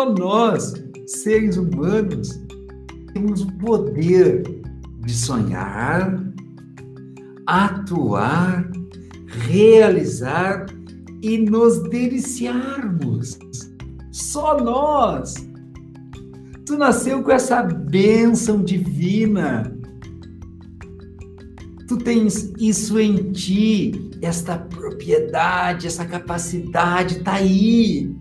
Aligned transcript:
Só 0.00 0.14
nós, 0.14 0.72
seres 1.06 1.58
humanos, 1.58 2.40
temos 3.12 3.42
o 3.42 3.52
poder 3.58 4.62
de 5.04 5.12
sonhar, 5.12 6.24
atuar, 7.46 8.70
realizar 9.26 10.64
e 11.20 11.36
nos 11.36 11.82
deliciarmos. 11.90 13.38
Só 14.10 14.58
nós. 14.58 15.34
Tu 16.64 16.78
nasceu 16.78 17.22
com 17.22 17.32
essa 17.32 17.62
bênção 17.62 18.64
divina. 18.64 19.70
Tu 21.86 21.98
tens 21.98 22.50
isso 22.58 22.98
em 22.98 23.32
ti, 23.32 24.10
esta 24.22 24.56
propriedade, 24.56 25.86
essa 25.86 26.06
capacidade 26.06 27.18
está 27.18 27.34
aí. 27.34 28.18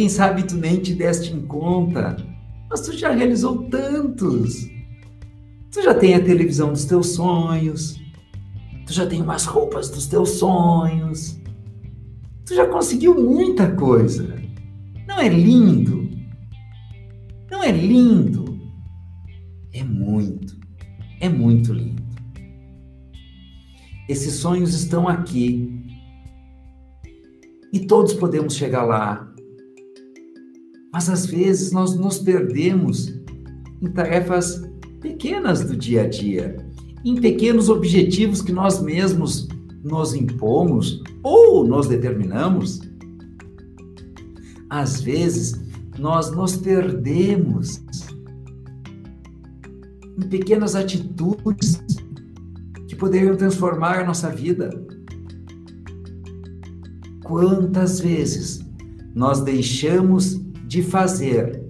Quem 0.00 0.08
sabe 0.08 0.44
tu 0.44 0.56
nem 0.56 0.80
te 0.80 0.94
deste 0.94 1.30
em 1.30 1.42
conta, 1.42 2.16
mas 2.70 2.80
tu 2.80 2.96
já 2.96 3.12
realizou 3.12 3.68
tantos. 3.68 4.66
Tu 5.70 5.82
já 5.82 5.92
tem 5.92 6.14
a 6.14 6.24
televisão 6.24 6.72
dos 6.72 6.86
teus 6.86 7.08
sonhos, 7.08 8.00
tu 8.86 8.94
já 8.94 9.06
tem 9.06 9.20
umas 9.20 9.44
roupas 9.44 9.90
dos 9.90 10.06
teus 10.06 10.30
sonhos, 10.30 11.38
tu 12.46 12.54
já 12.54 12.66
conseguiu 12.66 13.14
muita 13.14 13.72
coisa. 13.72 14.42
Não 15.06 15.20
é 15.20 15.28
lindo? 15.28 16.08
Não 17.50 17.62
é 17.62 17.70
lindo? 17.70 18.58
É 19.70 19.84
muito, 19.84 20.58
é 21.20 21.28
muito 21.28 21.74
lindo. 21.74 22.02
Esses 24.08 24.32
sonhos 24.32 24.72
estão 24.72 25.06
aqui 25.06 25.84
e 27.70 27.80
todos 27.80 28.14
podemos 28.14 28.54
chegar 28.54 28.84
lá 28.84 29.29
mas 30.92 31.08
às 31.08 31.26
vezes 31.26 31.72
nós 31.72 31.94
nos 31.94 32.18
perdemos 32.18 33.14
em 33.80 33.90
tarefas 33.90 34.62
pequenas 35.00 35.64
do 35.64 35.76
dia 35.76 36.02
a 36.02 36.08
dia, 36.08 36.56
em 37.04 37.14
pequenos 37.20 37.68
objetivos 37.68 38.42
que 38.42 38.52
nós 38.52 38.82
mesmos 38.82 39.48
nos 39.82 40.14
impomos 40.14 41.02
ou 41.22 41.66
nos 41.66 41.86
determinamos. 41.86 42.80
Às 44.68 45.00
vezes 45.00 45.60
nós 45.98 46.30
nos 46.30 46.56
perdemos 46.56 47.82
em 50.18 50.28
pequenas 50.28 50.74
atitudes 50.74 51.82
que 52.86 52.94
poderiam 52.96 53.36
transformar 53.36 54.00
a 54.00 54.04
nossa 54.04 54.28
vida. 54.28 54.70
Quantas 57.22 58.00
vezes 58.00 58.60
nós 59.14 59.40
deixamos 59.40 60.40
de 60.70 60.84
fazer 60.84 61.60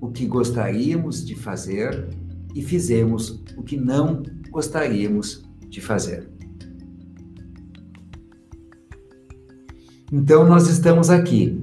o 0.00 0.10
que 0.10 0.24
gostaríamos 0.24 1.22
de 1.22 1.34
fazer 1.34 2.08
e 2.54 2.62
fizemos 2.62 3.44
o 3.58 3.62
que 3.62 3.76
não 3.76 4.22
gostaríamos 4.48 5.44
de 5.68 5.82
fazer. 5.82 6.26
Então 10.10 10.48
nós 10.48 10.66
estamos 10.66 11.10
aqui. 11.10 11.60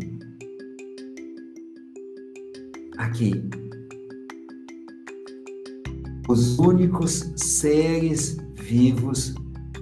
Aqui. 3.00 3.50
Os 6.30 6.60
únicos 6.60 7.34
seres 7.36 8.38
vivos 8.54 9.34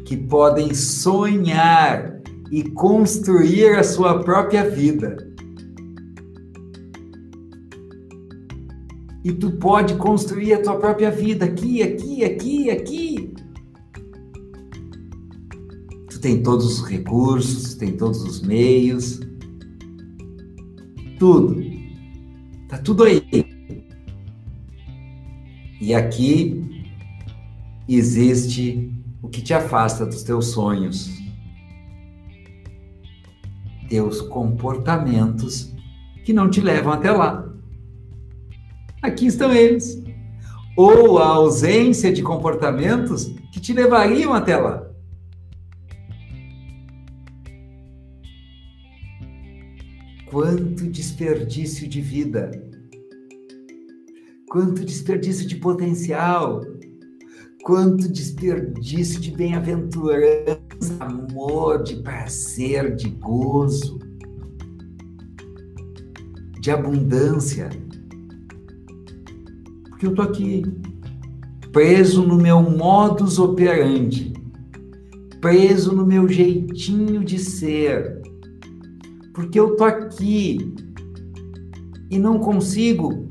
que 0.05 0.15
podem 0.15 0.73
sonhar 0.73 2.21
e 2.49 2.63
construir 2.69 3.75
a 3.75 3.83
sua 3.83 4.23
própria 4.23 4.69
vida. 4.69 5.30
E 9.23 9.31
tu 9.31 9.51
pode 9.51 9.95
construir 9.95 10.53
a 10.53 10.61
tua 10.61 10.77
própria 10.77 11.11
vida 11.11 11.45
aqui, 11.45 11.83
aqui, 11.83 12.23
aqui, 12.23 12.71
aqui. 12.71 13.33
Tu 16.09 16.19
tem 16.19 16.41
todos 16.41 16.79
os 16.79 16.87
recursos, 16.87 17.75
tem 17.75 17.95
todos 17.95 18.23
os 18.23 18.41
meios. 18.41 19.19
Tudo. 21.19 21.61
Tá 22.67 22.79
tudo 22.79 23.03
aí. 23.03 23.21
E 25.79 25.93
aqui 25.93 26.83
existe 27.87 28.91
o 29.21 29.29
que 29.29 29.41
te 29.41 29.53
afasta 29.53 30.03
dos 30.03 30.23
teus 30.23 30.47
sonhos. 30.47 31.11
Teus 33.87 34.19
comportamentos 34.21 35.71
que 36.23 36.33
não 36.33 36.49
te 36.49 36.59
levam 36.59 36.93
até 36.93 37.11
lá. 37.11 37.50
Aqui 39.01 39.25
estão 39.25 39.51
eles. 39.51 40.01
Ou 40.77 41.17
a 41.17 41.27
ausência 41.27 42.13
de 42.13 42.21
comportamentos 42.21 43.33
que 43.51 43.59
te 43.59 43.73
levariam 43.73 44.33
até 44.33 44.55
lá. 44.55 44.87
Quanto 50.29 50.87
desperdício 50.87 51.87
de 51.87 51.99
vida. 51.99 52.51
Quanto 54.49 54.85
desperdício 54.85 55.47
de 55.47 55.55
potencial. 55.55 56.61
Quanto 57.63 58.07
desperdício 58.07 59.19
de 59.19 59.31
bem-aventurança, 59.31 60.97
amor, 60.99 61.83
de 61.83 61.97
prazer, 61.97 62.95
de 62.95 63.09
gozo, 63.09 63.99
de 66.59 66.71
abundância 66.71 67.69
que 70.01 70.07
eu 70.07 70.15
tô 70.15 70.23
aqui 70.23 70.63
preso 71.71 72.23
no 72.23 72.35
meu 72.35 72.59
modus 72.63 73.37
operandi, 73.37 74.33
preso 75.39 75.95
no 75.95 76.03
meu 76.03 76.27
jeitinho 76.27 77.23
de 77.23 77.37
ser, 77.37 78.19
porque 79.31 79.59
eu 79.59 79.75
tô 79.75 79.83
aqui 79.83 80.73
e 82.09 82.17
não 82.17 82.39
consigo 82.39 83.27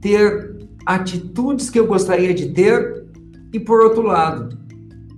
ter 0.00 0.56
atitudes 0.86 1.68
que 1.68 1.80
eu 1.80 1.86
gostaria 1.88 2.32
de 2.32 2.50
ter 2.50 3.04
e 3.52 3.58
por 3.58 3.80
outro 3.82 4.02
lado, 4.02 4.56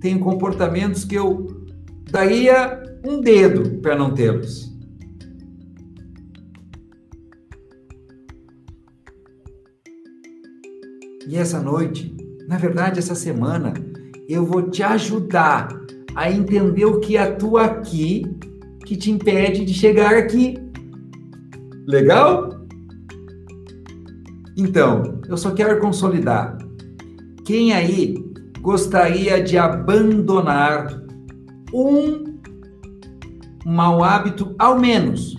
tenho 0.01 0.17
comportamentos 0.19 1.05
que 1.05 1.13
eu 1.13 1.45
daria 2.09 2.81
um 3.05 3.21
dedo 3.21 3.79
para 3.81 3.95
não 3.95 4.15
tê-los. 4.15 4.66
E 11.27 11.35
essa 11.35 11.59
noite, 11.59 12.15
na 12.47 12.57
verdade, 12.57 12.99
essa 12.99 13.13
semana, 13.13 13.73
eu 14.29 14.45
vou 14.45 14.69
te 14.69 14.81
ajudar 14.81 15.67
a 16.15 16.31
entender 16.31 16.85
o 16.85 17.01
que 17.01 17.17
atua 17.17 17.65
aqui 17.65 18.25
que 18.85 18.95
te 18.95 19.11
impede 19.11 19.65
de 19.65 19.73
chegar 19.73 20.15
aqui. 20.15 20.57
Legal? 21.85 22.65
Então, 24.55 25.19
eu 25.27 25.35
só 25.35 25.51
quero 25.51 25.81
consolidar. 25.81 26.57
Quem 27.43 27.73
aí 27.73 28.15
gostaria 28.61 29.43
de 29.43 29.57
abandonar 29.57 31.03
um 31.73 32.39
mau 33.65 34.01
hábito 34.01 34.55
ao 34.57 34.79
menos? 34.79 35.35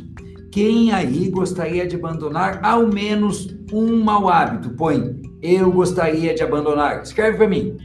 Quem 0.53 0.93
aí 0.93 1.31
gostaria 1.31 1.87
de 1.87 1.97
abandonar 1.97 2.61
ao 2.63 2.87
menos 2.87 3.57
um 3.73 4.03
mau 4.05 4.29
hábito? 4.29 4.71
Põe 4.71 5.28
eu 5.43 5.71
gostaria 5.73 6.35
de 6.35 6.43
abandonar. 6.43 7.03
Escreve 7.03 7.37
para 7.37 7.49
mim. 7.49 7.77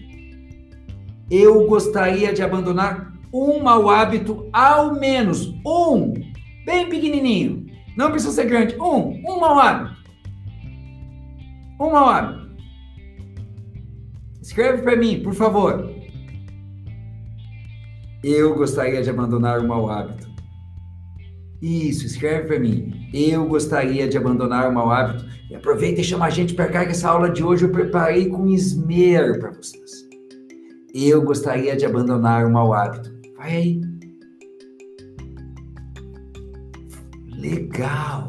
Eu 1.30 1.66
gostaria 1.68 2.34
de 2.34 2.42
abandonar 2.42 3.14
um 3.34 3.62
mau 3.62 3.90
hábito, 3.90 4.48
ao 4.54 4.94
menos 4.94 5.48
um, 5.66 6.14
bem 6.66 6.90
pequenininho. 6.90 7.66
Não 7.98 8.12
precisa 8.12 8.34
ser 8.34 8.46
grande. 8.46 8.76
Um, 8.76 9.22
um 9.28 9.40
mau 9.40 9.58
hábito. 9.60 9.96
Um 11.80 11.92
mau 11.92 12.08
hábito. 12.08 12.44
Escreve 14.42 14.84
para 14.84 14.96
mim, 14.96 15.22
por 15.24 15.34
favor. 15.34 15.92
Eu 18.24 18.56
gostaria 18.56 19.02
de 19.02 19.10
abandonar 19.10 19.60
um 19.60 19.68
mau 19.68 19.90
hábito. 19.90 20.32
Isso, 21.62 22.06
escreve 22.06 22.48
para 22.48 22.60
mim. 22.60 23.10
Eu 23.14 23.48
gostaria 23.48 24.08
de 24.08 24.18
abandonar 24.18 24.70
o 24.70 24.74
mau 24.74 24.92
hábito. 24.92 25.26
Aproveita 25.56 26.02
e 26.02 26.04
chama 26.04 26.26
a 26.26 26.30
gente 26.30 26.54
para 26.54 26.68
cá 26.68 26.86
que 26.86 26.92
essa 26.92 27.10
aula 27.10 27.30
de 27.30 27.44
hoje 27.44 27.66
eu 27.66 27.72
preparei 27.72 28.30
com 28.30 28.48
esmero 28.48 29.40
para 29.40 29.52
vocês. 29.52 30.08
Eu 30.94 31.22
gostaria 31.24 31.76
de 31.76 31.86
abandonar 31.86 32.46
o 32.46 32.52
mau 32.52 32.74
hábito. 32.74 33.12
Vai 33.38 33.56
aí. 33.56 33.82
Legal. 37.36 38.28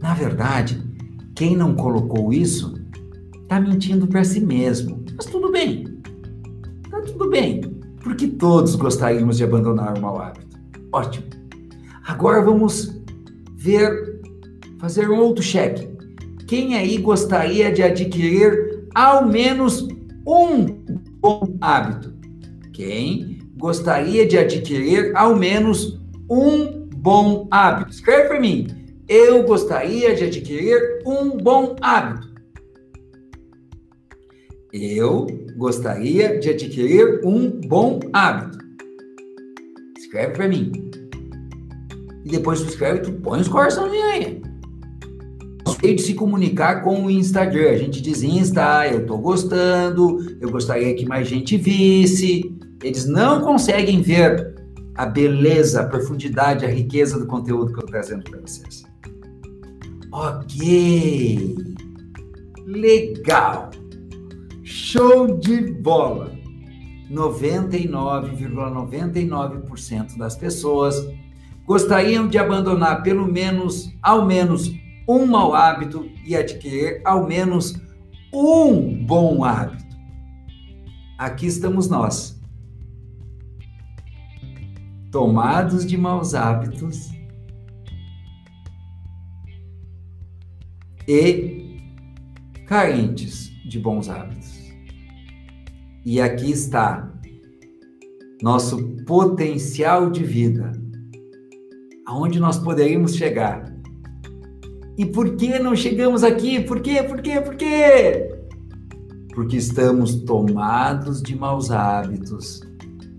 Na 0.00 0.14
verdade, 0.14 0.82
quem 1.34 1.56
não 1.56 1.74
colocou 1.74 2.32
isso 2.32 2.74
está 3.42 3.60
mentindo 3.60 4.06
para 4.06 4.24
si 4.24 4.40
mesmo. 4.40 5.04
Mas 5.16 5.26
tudo 5.26 5.50
bem. 5.50 6.00
Tá 6.90 7.00
tudo 7.00 7.30
bem. 7.30 7.60
Porque 8.02 8.28
todos 8.28 8.74
gostaríamos 8.74 9.36
de 9.36 9.44
abandonar 9.44 9.96
o 9.96 10.00
mau 10.00 10.20
hábito. 10.20 10.58
Ótimo. 10.92 11.26
Agora 12.04 12.42
vamos 12.42 13.00
ver, 13.56 14.11
fazer 14.82 15.08
um 15.08 15.20
outro 15.20 15.44
cheque. 15.44 15.88
Quem 16.48 16.74
aí 16.74 16.98
gostaria 16.98 17.70
de 17.70 17.84
adquirir 17.84 18.88
ao 18.92 19.28
menos 19.28 19.86
um 20.26 20.66
bom 21.20 21.56
hábito? 21.60 22.12
Quem 22.72 23.38
gostaria 23.56 24.26
de 24.26 24.36
adquirir 24.36 25.16
ao 25.16 25.36
menos 25.36 26.00
um 26.28 26.88
bom 26.96 27.46
hábito? 27.48 27.92
Escreve 27.92 28.28
para 28.28 28.40
mim. 28.40 28.66
Eu 29.08 29.44
gostaria 29.44 30.16
de 30.16 30.24
adquirir 30.24 31.00
um 31.06 31.36
bom 31.36 31.76
hábito. 31.80 32.32
Eu 34.72 35.28
gostaria 35.56 36.40
de 36.40 36.50
adquirir 36.50 37.20
um 37.24 37.48
bom 37.48 38.00
hábito. 38.12 38.58
Escreve 39.96 40.32
para 40.32 40.48
mim. 40.48 40.72
E 42.24 42.30
depois 42.30 42.60
tu 42.60 42.68
escreve, 42.68 43.00
tu 43.00 43.12
põe 43.12 43.40
os 43.40 43.48
coraçãozinhos 43.48 44.06
aí. 44.06 44.51
Jeito 45.82 45.96
de 45.96 46.02
se 46.02 46.14
comunicar 46.14 46.82
com 46.82 47.06
o 47.06 47.10
Instagram. 47.10 47.70
A 47.70 47.76
gente 47.76 48.00
diz 48.00 48.22
Insta, 48.22 48.86
eu 48.86 49.04
tô 49.04 49.18
gostando, 49.18 50.18
eu 50.40 50.48
gostaria 50.48 50.94
que 50.94 51.04
mais 51.04 51.26
gente 51.26 51.56
visse. 51.56 52.56
Eles 52.82 53.04
não 53.06 53.40
conseguem 53.40 54.00
ver 54.00 54.54
a 54.94 55.04
beleza, 55.04 55.80
a 55.80 55.86
profundidade, 55.86 56.64
a 56.64 56.68
riqueza 56.68 57.18
do 57.18 57.26
conteúdo 57.26 57.72
que 57.72 57.78
eu 57.80 57.86
tô 57.86 57.88
trazendo 57.88 58.22
para 58.22 58.40
vocês. 58.40 58.84
Ok. 60.12 61.56
Legal. 62.64 63.70
Show 64.62 65.36
de 65.38 65.62
bola. 65.62 66.30
99,99% 67.10 68.52
,99 69.26 70.16
das 70.16 70.36
pessoas 70.36 71.04
gostariam 71.66 72.28
de 72.28 72.38
abandonar 72.38 73.02
pelo 73.02 73.26
menos, 73.26 73.92
ao 74.02 74.24
menos, 74.24 74.70
um 75.08 75.26
mau 75.26 75.54
hábito 75.54 76.08
e 76.24 76.36
adquirir 76.36 77.00
ao 77.04 77.26
menos 77.26 77.74
um 78.32 79.04
bom 79.04 79.44
hábito. 79.44 79.96
Aqui 81.18 81.46
estamos 81.46 81.88
nós, 81.88 82.40
tomados 85.10 85.86
de 85.86 85.96
maus 85.96 86.34
hábitos 86.34 87.10
e 91.06 91.78
carentes 92.66 93.50
de 93.68 93.78
bons 93.78 94.08
hábitos. 94.08 94.62
E 96.04 96.20
aqui 96.20 96.50
está 96.50 97.12
nosso 98.42 98.96
potencial 99.04 100.10
de 100.10 100.24
vida, 100.24 100.72
aonde 102.04 102.40
nós 102.40 102.58
poderíamos 102.58 103.14
chegar. 103.14 103.71
E 104.96 105.06
por 105.06 105.36
que 105.36 105.58
não 105.58 105.74
chegamos 105.74 106.22
aqui? 106.22 106.60
Por 106.60 106.80
quê? 106.80 107.02
Por 107.02 107.22
quê? 107.22 107.40
Por 107.40 107.54
quê? 107.56 108.34
Porque 109.34 109.56
estamos 109.56 110.16
tomados 110.22 111.22
de 111.22 111.34
maus 111.34 111.70
hábitos 111.70 112.60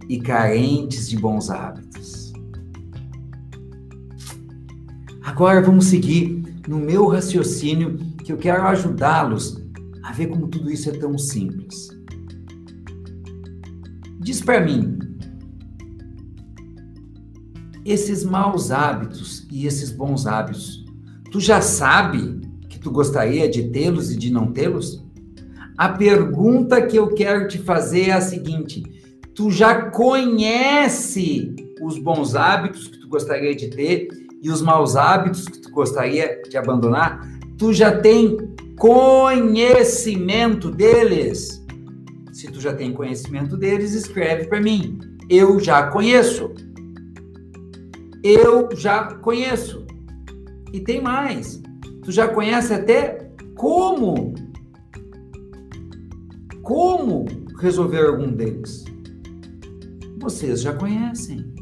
e 0.07 0.19
carentes 0.19 1.09
de 1.09 1.17
bons 1.17 1.49
hábitos. 1.49 2.31
Agora 5.23 5.61
vamos 5.61 5.85
seguir 5.85 6.43
no 6.67 6.77
meu 6.77 7.07
raciocínio 7.07 7.97
que 8.23 8.31
eu 8.31 8.37
quero 8.37 8.63
ajudá-los 8.63 9.63
a 10.03 10.11
ver 10.11 10.27
como 10.27 10.47
tudo 10.47 10.69
isso 10.69 10.89
é 10.89 10.93
tão 10.93 11.17
simples. 11.17 11.87
Diz 14.19 14.41
para 14.41 14.61
mim, 14.61 14.99
esses 17.85 18.23
maus 18.23 18.71
hábitos 18.71 19.47
e 19.51 19.65
esses 19.65 19.91
bons 19.91 20.25
hábitos, 20.25 20.82
tu 21.33 21.39
já 21.39 21.59
sabe 21.61 22.41
que 22.69 22.79
tu 22.79 22.91
gostaria 22.91 23.49
de 23.49 23.63
tê-los 23.69 24.11
e 24.11 24.15
de 24.15 24.31
não 24.31 24.51
tê-los? 24.51 25.03
A 25.75 25.89
pergunta 25.89 26.79
que 26.79 26.95
eu 26.95 27.07
quero 27.07 27.47
te 27.47 27.57
fazer 27.57 28.09
é 28.09 28.11
a 28.11 28.21
seguinte: 28.21 28.83
tu 29.33 29.49
já 29.49 29.89
conhece 29.89 31.55
os 31.81 31.97
bons 31.97 32.35
hábitos 32.35 32.87
que 32.87 32.99
tu 32.99 33.07
gostaria 33.07 33.55
de 33.55 33.67
ter 33.67 34.09
e 34.43 34.51
os 34.51 34.61
maus 34.61 34.95
hábitos 34.95 35.47
que 35.47 35.59
tu 35.59 35.71
gostaria 35.71 36.39
de 36.47 36.55
abandonar? 36.55 37.27
Tu 37.57 37.73
já 37.73 37.97
tem 37.99 38.37
conhecimento 38.77 40.69
deles? 40.69 41.65
Se 42.31 42.45
tu 42.45 42.61
já 42.61 42.75
tem 42.75 42.93
conhecimento 42.93 43.57
deles, 43.57 43.95
escreve 43.95 44.45
para 44.45 44.61
mim. 44.61 44.99
Eu 45.27 45.59
já 45.59 45.87
conheço. 45.87 46.51
Eu 48.23 48.69
já 48.75 49.15
conheço. 49.15 49.82
E 50.73 50.79
tem 50.81 50.99
mais. 50.99 51.61
Tu 52.03 52.11
já 52.11 52.27
conhece 52.27 52.73
até 52.73 53.31
como 53.55 54.33
como 56.61 57.25
resolver 57.59 58.05
algum 58.05 58.31
deles. 58.31 58.83
Vocês 60.19 60.61
já 60.61 60.73
conhecem. 60.73 61.53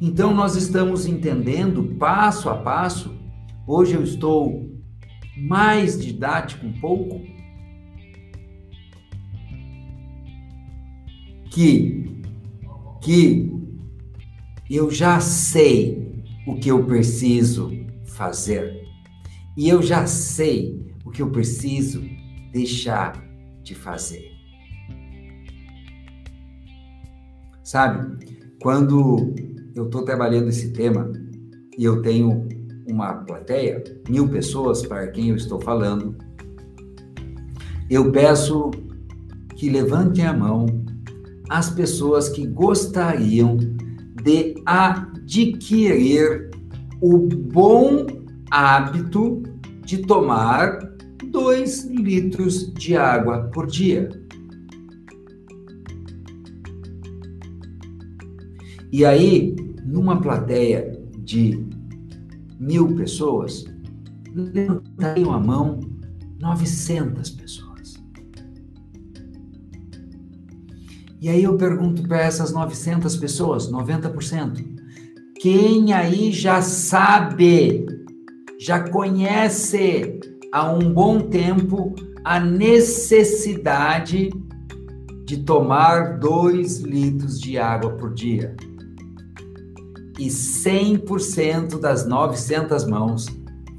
Então 0.00 0.34
nós 0.34 0.56
estamos 0.56 1.06
entendendo 1.06 1.96
passo 1.98 2.48
a 2.48 2.56
passo 2.56 3.22
Hoje 3.64 3.94
eu 3.94 4.02
estou 4.02 4.68
mais 5.36 5.98
didático 5.98 6.66
um 6.66 6.72
pouco. 6.80 7.20
Que 11.50 12.20
que 13.00 13.51
eu 14.76 14.90
já 14.90 15.20
sei 15.20 16.24
o 16.46 16.54
que 16.54 16.70
eu 16.70 16.82
preciso 16.84 17.70
fazer. 18.06 18.82
E 19.54 19.68
eu 19.68 19.82
já 19.82 20.06
sei 20.06 20.90
o 21.04 21.10
que 21.10 21.20
eu 21.20 21.30
preciso 21.30 22.02
deixar 22.52 23.22
de 23.62 23.74
fazer. 23.74 24.32
Sabe, 27.62 28.26
quando 28.62 29.34
eu 29.74 29.84
estou 29.84 30.04
trabalhando 30.04 30.48
esse 30.48 30.72
tema 30.72 31.12
e 31.76 31.84
eu 31.84 32.00
tenho 32.00 32.48
uma 32.88 33.12
plateia, 33.14 33.84
mil 34.08 34.26
pessoas 34.28 34.86
para 34.86 35.06
quem 35.08 35.28
eu 35.28 35.36
estou 35.36 35.60
falando, 35.60 36.16
eu 37.90 38.10
peço 38.10 38.70
que 39.54 39.68
levantem 39.68 40.24
a 40.24 40.32
mão 40.32 40.64
as 41.50 41.68
pessoas 41.68 42.30
que 42.30 42.46
gostariam 42.46 43.58
de 44.22 44.54
adquirir 44.66 46.50
o 47.00 47.18
bom 47.18 48.06
hábito 48.50 49.42
de 49.84 49.98
tomar 49.98 50.78
dois 51.30 51.84
litros 51.84 52.72
de 52.74 52.96
água 52.96 53.50
por 53.52 53.66
dia. 53.66 54.08
E 58.92 59.04
aí, 59.04 59.56
numa 59.84 60.20
plateia 60.20 60.92
de 61.18 61.66
mil 62.60 62.94
pessoas, 62.94 63.64
levantariam 64.34 65.32
a 65.32 65.40
mão 65.40 65.80
900 66.38 67.30
pessoas. 67.30 67.71
E 71.22 71.28
aí 71.28 71.44
eu 71.44 71.56
pergunto 71.56 72.02
para 72.02 72.20
essas 72.20 72.52
900 72.52 73.16
pessoas, 73.16 73.70
90%, 73.70 74.62
quem 75.40 75.92
aí 75.92 76.32
já 76.32 76.60
sabe, 76.60 77.86
já 78.60 78.80
conhece 78.90 80.20
há 80.52 80.70
um 80.70 80.92
bom 80.92 81.20
tempo 81.20 81.94
a 82.24 82.38
necessidade 82.38 84.30
de 85.24 85.38
tomar 85.38 86.18
dois 86.18 86.80
litros 86.80 87.40
de 87.40 87.56
água 87.56 87.92
por 87.92 88.12
dia? 88.12 88.54
e 90.18 90.26
100% 90.28 91.80
das 91.80 92.06
900 92.06 92.84
mãos 92.86 93.26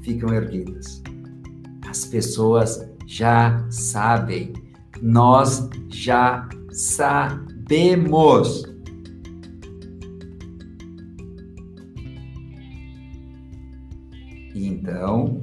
ficam 0.02 0.32
erguidas. 0.32 1.02
As 1.88 2.04
pessoas 2.04 2.86
já 3.06 3.64
sabem, 3.70 4.52
nós 5.00 5.68
já 5.88 6.46
sabemos. 6.74 8.64
Então, 14.52 15.40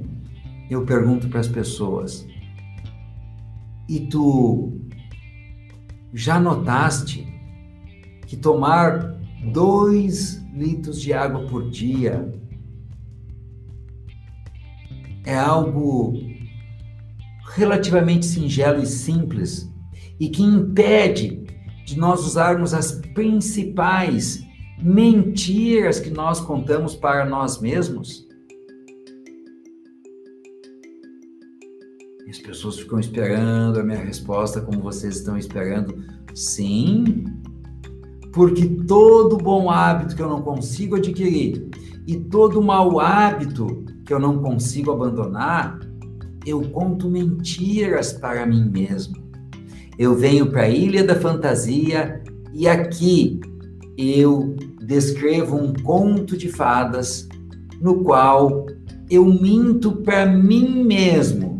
eu 0.68 0.84
pergunto 0.84 1.28
para 1.30 1.40
as 1.40 1.48
pessoas: 1.48 2.26
e 3.88 4.00
tu 4.00 4.78
já 6.12 6.38
notaste 6.38 7.26
que 8.26 8.36
tomar 8.36 9.18
dois 9.52 10.36
litros 10.52 11.00
de 11.00 11.14
água 11.14 11.46
por 11.46 11.70
dia 11.70 12.30
é 15.24 15.34
algo 15.34 16.12
relativamente 17.54 18.26
singelo 18.26 18.82
e 18.82 18.86
simples 18.86 19.71
e 20.18 20.28
que 20.28 20.42
impede 20.42 21.44
de 21.84 21.98
nós 21.98 22.24
usarmos 22.26 22.72
as 22.72 22.92
principais 23.14 24.42
mentiras 24.82 26.00
que 26.00 26.10
nós 26.10 26.40
contamos 26.40 26.94
para 26.94 27.24
nós 27.24 27.60
mesmos? 27.60 28.26
As 32.28 32.38
pessoas 32.38 32.78
ficam 32.78 32.98
esperando 32.98 33.78
a 33.78 33.82
minha 33.82 34.02
resposta 34.02 34.60
como 34.60 34.80
vocês 34.80 35.16
estão 35.16 35.36
esperando. 35.36 36.02
Sim, 36.34 37.24
porque 38.32 38.66
todo 38.66 39.36
bom 39.36 39.68
hábito 39.68 40.16
que 40.16 40.22
eu 40.22 40.28
não 40.28 40.40
consigo 40.40 40.96
adquirir 40.96 41.68
e 42.06 42.16
todo 42.16 42.62
mau 42.62 42.98
hábito 42.98 43.84
que 44.04 44.12
eu 44.12 44.18
não 44.18 44.38
consigo 44.38 44.90
abandonar, 44.90 45.78
eu 46.46 46.62
conto 46.70 47.08
mentiras 47.08 48.12
para 48.12 48.46
mim 48.46 48.68
mesmo. 48.68 49.21
Eu 49.98 50.14
venho 50.14 50.46
para 50.46 50.62
a 50.62 50.68
Ilha 50.68 51.04
da 51.04 51.14
Fantasia 51.14 52.22
e 52.52 52.66
aqui 52.68 53.40
eu 53.96 54.56
descrevo 54.80 55.56
um 55.56 55.72
conto 55.72 56.36
de 56.36 56.48
fadas 56.48 57.28
no 57.80 58.02
qual 58.02 58.66
eu 59.10 59.24
minto 59.24 59.92
para 59.96 60.26
mim 60.26 60.84
mesmo 60.84 61.58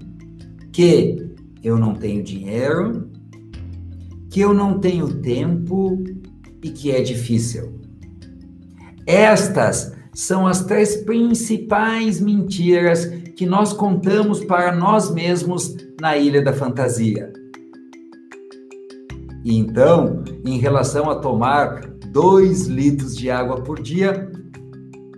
que 0.73 1.31
eu 1.62 1.79
não 1.79 1.95
tenho 1.95 2.23
dinheiro, 2.23 3.11
que 4.31 4.41
eu 4.41 4.55
não 4.55 4.79
tenho 4.79 5.21
tempo 5.21 6.03
e 6.62 6.71
que 6.71 6.91
é 6.91 7.03
difícil. 7.03 7.81
Estas 9.07 9.93
são 10.15 10.47
as 10.47 10.65
três 10.65 10.97
principais 10.97 12.21
mentiras 12.21 13.07
que 13.37 13.47
nós 13.47 13.73
contamos 13.73 14.45
para 14.45 14.75
nós 14.75 15.12
mesmos 15.12 15.77
na 16.01 16.17
Ilha 16.17 16.43
da 16.43 16.53
Fantasia. 16.53 17.33
Então, 19.45 20.23
em 20.45 20.59
relação 20.59 21.11
a 21.11 21.17
tomar 21.17 21.87
dois 22.07 22.67
litros 22.67 23.17
de 23.17 23.31
água 23.31 23.61
por 23.63 23.81
dia, 23.81 24.31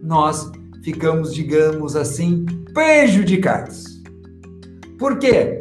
nós 0.02 0.50
ficamos, 0.82 1.34
digamos 1.34 1.96
assim, 1.96 2.46
prejudicados. 2.72 4.02
Por 4.98 5.18
quê? 5.18 5.58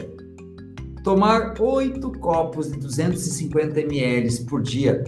Tomar 1.04 1.56
oito 1.60 2.12
copos 2.20 2.72
de 2.72 2.80
250 2.80 3.80
ml 3.82 4.46
por 4.46 4.62
dia 4.62 5.04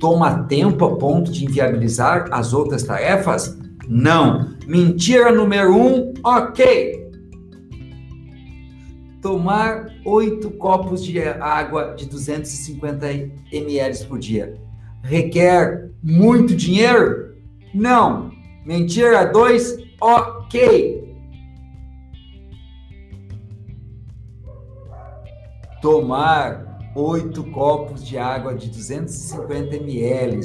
toma 0.00 0.44
tempo 0.44 0.84
a 0.84 0.96
ponto 0.96 1.30
de 1.30 1.44
inviabilizar 1.44 2.26
as 2.32 2.52
outras 2.52 2.82
tarefas? 2.82 3.56
Não. 3.86 4.48
Mentira 4.66 5.30
número 5.30 5.76
um, 5.76 6.14
ok. 6.24 6.99
Tomar 9.20 9.90
oito 10.04 10.50
copos 10.52 11.04
de 11.04 11.20
água 11.20 11.94
de 11.94 12.06
250 12.06 13.06
ml 13.52 14.06
por 14.06 14.18
dia 14.18 14.58
requer 15.02 15.90
muito 16.02 16.54
dinheiro? 16.54 17.34
Não. 17.74 18.30
Mentira 18.64 19.24
dois, 19.24 19.76
ok. 20.00 21.00
Tomar 25.80 26.78
oito 26.94 27.42
copos 27.44 28.04
de 28.04 28.18
água 28.18 28.54
de 28.54 28.68
250 28.68 29.76
ml 29.76 30.40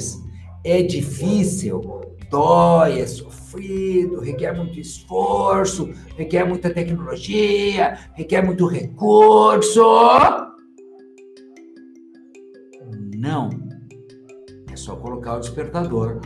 é 0.64 0.82
difícil, 0.82 2.00
dói, 2.30 3.00
é 3.00 3.06
sofrido, 3.06 4.20
requer 4.20 4.56
muito 4.56 4.78
esforço, 4.78 5.90
requer 6.16 6.44
muita 6.44 6.70
tecnologia, 6.70 7.98
requer 8.14 8.42
muito 8.42 8.66
recurso. 8.66 9.82
Não. 13.16 13.50
É 14.70 14.76
só 14.76 14.96
colocar 14.96 15.36
o 15.36 15.40
despertador 15.40 16.20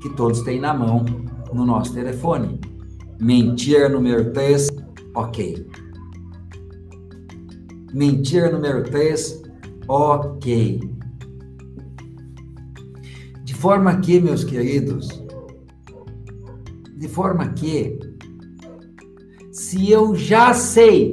que 0.00 0.10
todos 0.10 0.42
têm 0.42 0.60
na 0.60 0.74
mão 0.74 1.04
no 1.52 1.64
nosso 1.64 1.94
telefone. 1.94 2.60
Mentira 3.20 3.88
número 3.88 4.32
3, 4.32 4.68
ok. 5.14 5.66
Mentira 7.92 8.50
número 8.50 8.82
3, 8.82 9.42
ok. 9.88 10.80
De 13.44 13.54
forma 13.54 14.00
que, 14.00 14.20
meus 14.20 14.44
queridos, 14.44 15.23
de 16.96 17.08
forma 17.08 17.52
que, 17.52 17.98
se 19.52 19.90
eu 19.90 20.14
já 20.14 20.54
sei, 20.54 21.12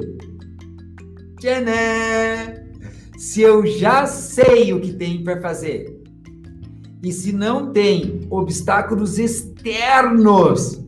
tchané, 1.38 2.66
se 3.16 3.40
eu 3.40 3.66
já 3.66 4.06
sei 4.06 4.72
o 4.72 4.80
que 4.80 4.92
tem 4.92 5.22
para 5.22 5.40
fazer, 5.40 6.00
e 7.02 7.12
se 7.12 7.32
não 7.32 7.72
tem 7.72 8.26
obstáculos 8.30 9.18
externos 9.18 10.80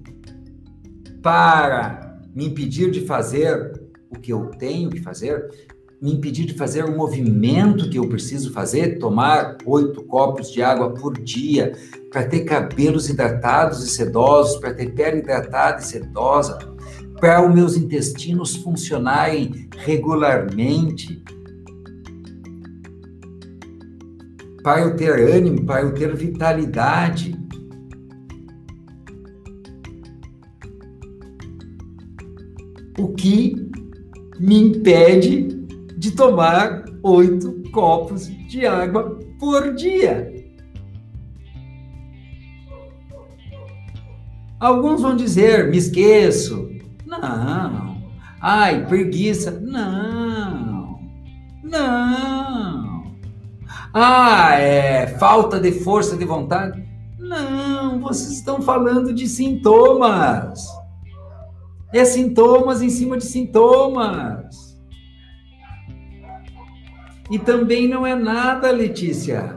para 1.21 2.21
me 2.35 2.47
impedir 2.47 2.91
de 2.91 3.01
fazer 3.01 3.81
o 4.11 4.19
que 4.21 4.33
eu 4.33 4.47
tenho 4.51 4.91
que 4.91 5.01
fazer, 5.01 5.49
me 6.05 6.13
impedir 6.13 6.45
de 6.45 6.53
fazer 6.53 6.85
o 6.85 6.95
movimento 6.95 7.89
que 7.89 7.99
eu 7.99 8.07
preciso 8.07 8.53
fazer, 8.53 8.99
tomar 8.99 9.57
oito 9.65 10.03
copos 10.03 10.53
de 10.53 10.63
água 10.63 10.93
por 10.93 11.19
dia, 11.19 11.73
para 12.13 12.29
ter 12.29 12.41
cabelos 12.41 13.09
hidratados 13.09 13.83
e 13.83 13.89
sedosos, 13.89 14.61
para 14.61 14.75
ter 14.75 14.93
pele 14.93 15.21
hidratada 15.21 15.81
e 15.81 15.85
sedosa, 15.85 16.59
para 17.19 17.49
os 17.49 17.55
meus 17.55 17.75
intestinos 17.75 18.55
funcionarem 18.55 19.67
regularmente, 19.79 21.25
para 24.63 24.83
eu 24.83 24.97
ter 24.97 25.19
ânimo, 25.35 25.65
para 25.65 25.81
eu 25.81 25.95
ter 25.95 26.15
vitalidade. 26.15 27.35
O 32.99 33.09
que 33.15 33.71
me 34.39 34.59
impede 34.65 35.64
de 36.05 36.11
tomar 36.11 36.85
oito 37.03 37.63
copos 37.73 38.27
de 38.27 38.67
água 38.67 39.19
por 39.41 39.75
dia. 39.75 40.31
Alguns 44.61 45.01
vão 45.01 45.17
dizer, 45.17 45.71
me 45.71 45.79
esqueço. 45.79 46.69
Não. 47.07 48.03
Ai, 48.39 48.87
preguiça. 48.87 49.51
Não. 49.51 51.01
Não. 51.63 53.17
Ah, 53.95 54.53
é 54.61 55.07
falta 55.19 55.59
de 55.59 55.73
força 55.73 56.19
de 56.19 56.27
vontade. 56.27 56.87
Não, 57.19 57.99
vocês 58.01 58.33
estão 58.33 58.61
falando 58.61 59.15
de 59.15 59.27
sintomas. 59.27 60.69
É 61.95 62.05
sintomas 62.05 62.83
em 62.83 62.91
cima 62.91 63.17
de 63.17 63.25
sintomas. 63.25 64.64
E 67.31 67.39
também 67.39 67.89
não 67.89 68.07
é 68.07 68.15
nada, 68.15 68.71
Letícia. 68.71 69.57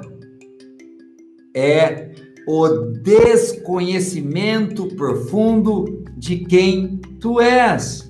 É 1.56 2.12
o 2.48 2.68
desconhecimento 3.04 4.88
profundo 4.96 6.04
de 6.16 6.38
quem 6.38 6.98
tu 7.20 7.42
és. 7.42 8.08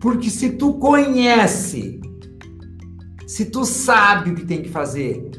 Porque 0.00 0.28
se 0.28 0.50
tu 0.50 0.74
conhece, 0.74 2.00
se 3.26 3.44
tu 3.46 3.64
sabe 3.64 4.30
o 4.30 4.34
que 4.34 4.44
tem 4.44 4.62
que 4.62 4.68
fazer, 4.68 5.30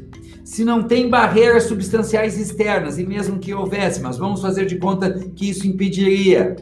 se 0.46 0.64
não 0.64 0.84
tem 0.84 1.10
barreiras 1.10 1.64
substanciais 1.64 2.40
externas, 2.40 2.98
e 2.98 3.06
mesmo 3.06 3.40
que 3.40 3.54
houvesse, 3.54 4.02
mas 4.02 4.18
vamos 4.18 4.42
fazer 4.42 4.66
de 4.66 4.78
conta 4.78 5.12
que 5.36 5.50
isso 5.50 5.68
impediria. 5.68 6.56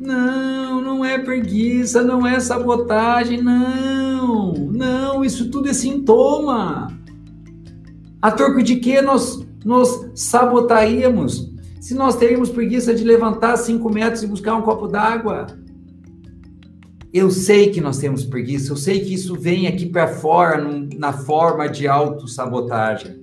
Não, 0.00 0.80
não 0.80 1.04
é 1.04 1.18
preguiça, 1.18 2.02
não 2.02 2.26
é 2.26 2.40
sabotagem, 2.40 3.42
não. 3.42 4.54
Não, 4.54 5.22
isso 5.22 5.50
tudo 5.50 5.68
é 5.68 5.74
sintoma. 5.74 6.98
A 8.22 8.32
troco 8.32 8.62
de 8.62 8.76
que 8.76 9.02
nós 9.02 9.46
nos 9.62 10.10
sabotaríamos 10.14 11.50
se 11.80 11.94
nós 11.94 12.14
teríamos 12.16 12.50
preguiça 12.50 12.94
de 12.94 13.02
levantar 13.02 13.56
cinco 13.56 13.92
metros 13.92 14.22
e 14.22 14.26
buscar 14.26 14.54
um 14.54 14.62
copo 14.62 14.86
d'água? 14.86 15.46
Eu 17.12 17.30
sei 17.30 17.70
que 17.70 17.80
nós 17.80 17.98
temos 17.98 18.24
preguiça, 18.24 18.70
eu 18.70 18.76
sei 18.76 19.00
que 19.00 19.14
isso 19.14 19.34
vem 19.34 19.66
aqui 19.66 19.86
para 19.86 20.06
fora 20.06 20.62
num, 20.62 20.88
na 20.96 21.12
forma 21.12 21.68
de 21.68 21.88
autossabotagem. 21.88 23.20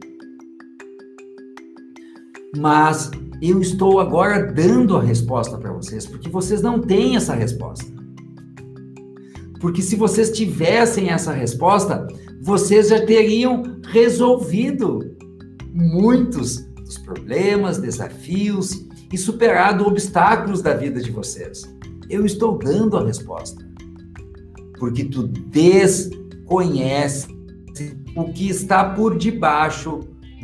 Mas 2.57 3.11
eu 3.41 3.61
estou 3.61 3.99
agora 3.99 4.51
dando 4.51 4.97
a 4.97 5.01
resposta 5.01 5.57
para 5.57 5.71
vocês, 5.71 6.05
porque 6.05 6.29
vocês 6.29 6.61
não 6.61 6.79
têm 6.79 7.15
essa 7.15 7.35
resposta. 7.35 7.85
Porque 9.59 9.81
se 9.81 9.95
vocês 9.95 10.31
tivessem 10.31 11.09
essa 11.09 11.31
resposta, 11.31 12.07
vocês 12.41 12.89
já 12.89 13.05
teriam 13.05 13.63
resolvido 13.91 15.15
muitos 15.73 16.65
dos 16.83 16.97
problemas, 16.97 17.77
desafios 17.77 18.87
e 19.11 19.17
superado 19.17 19.85
obstáculos 19.85 20.61
da 20.61 20.73
vida 20.73 21.01
de 21.01 21.11
vocês. 21.11 21.63
Eu 22.09 22.25
estou 22.25 22.57
dando 22.57 22.97
a 22.97 23.05
resposta. 23.05 23.65
porque 24.79 25.05
tu 25.05 25.27
desconhece 25.27 27.27
o 28.15 28.31
que 28.31 28.47
está 28.47 28.93
por 28.93 29.17
debaixo 29.17 30.01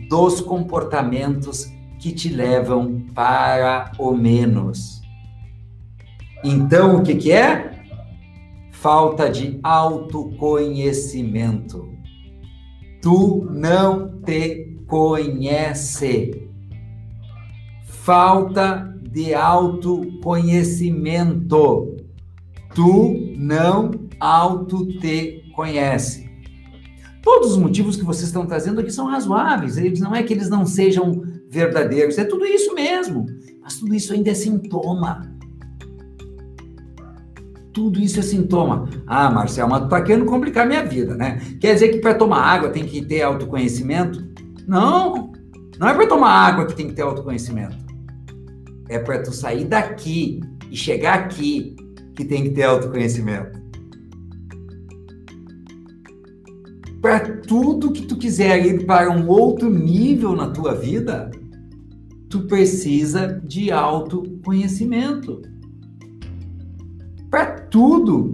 dos 0.10 0.42
comportamentos 0.42 1.68
que 2.04 2.12
te 2.12 2.28
levam 2.28 3.06
para 3.16 3.94
o 3.98 4.14
menos. 4.14 5.02
Então, 6.44 6.98
o 6.98 7.02
que, 7.02 7.16
que 7.16 7.32
é? 7.32 7.82
Falta 8.72 9.30
de 9.30 9.58
autoconhecimento. 9.64 11.88
Tu 13.02 13.48
não 13.50 14.20
te 14.20 14.84
conhece. 14.86 16.50
Falta 17.86 18.94
de 19.02 19.34
autoconhecimento. 19.34 21.96
Tu 22.76 23.34
não 23.38 23.92
auto 24.20 24.86
te 25.00 25.50
conhece. 25.56 26.30
Todos 27.22 27.54
os 27.54 27.58
motivos 27.58 27.96
que 27.96 28.04
vocês 28.04 28.28
estão 28.28 28.46
trazendo 28.46 28.82
aqui 28.82 28.92
são 28.92 29.08
razoáveis. 29.08 29.78
Eles 29.78 30.02
não 30.02 30.14
é 30.14 30.22
que 30.22 30.34
eles 30.34 30.50
não 30.50 30.66
sejam 30.66 31.33
verdadeiros, 31.54 32.18
é 32.18 32.26
tudo 32.26 32.46
isso 32.46 32.74
mesmo. 32.74 33.28
Mas 33.62 33.78
tudo 33.78 33.94
isso 33.94 34.12
ainda 34.12 34.32
é 34.32 34.34
sintoma. 34.34 35.32
Tudo 37.72 38.00
isso 38.00 38.20
é 38.20 38.24
sintoma. 38.24 38.90
Ah, 39.06 39.30
Marcel, 39.30 39.68
mas 39.68 39.84
tu 39.84 39.90
tá 39.90 40.02
querendo 40.02 40.26
complicar 40.26 40.68
minha 40.68 40.84
vida, 40.84 41.16
né? 41.16 41.40
Quer 41.60 41.76
dizer 41.76 41.90
que 41.90 42.00
para 42.00 42.16
tomar 42.16 42.42
água 42.42 42.70
tem 42.70 42.86
que 42.86 43.06
ter 43.06 43.22
autoconhecimento? 43.22 44.24
Não, 44.68 45.32
não 45.80 45.88
é 45.88 45.94
para 45.94 46.08
tomar 46.08 46.32
água 46.32 46.66
que 46.66 46.76
tem 46.76 46.88
que 46.88 46.94
ter 46.94 47.04
autoconhecimento. 47.04 47.78
É 48.90 49.00
para 49.00 49.22
tu 49.22 49.32
sair 49.32 49.66
daqui 49.66 50.42
e 50.70 50.76
chegar 50.76 51.14
aqui 51.16 51.76
que 52.16 52.26
tem 52.26 52.44
que 52.44 52.50
ter 52.52 52.64
autoconhecimento. 52.64 53.64
para 57.04 57.20
tudo 57.20 57.92
que 57.92 58.04
tu 58.04 58.16
quiser 58.16 58.66
ir 58.66 58.86
para 58.86 59.12
um 59.12 59.28
outro 59.28 59.70
nível 59.70 60.38
na 60.38 60.52
tua 60.52 60.74
vida, 60.74 61.30
tu 62.34 62.48
precisa 62.48 63.40
de 63.44 63.72
autoconhecimento. 63.72 65.44
Para 67.30 67.60
tudo, 67.60 68.34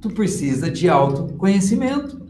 tu 0.00 0.10
precisa 0.10 0.68
de 0.68 0.88
autoconhecimento. 0.88 2.20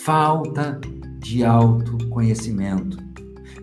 Falta 0.00 0.80
de 1.20 1.44
autoconhecimento. 1.44 2.98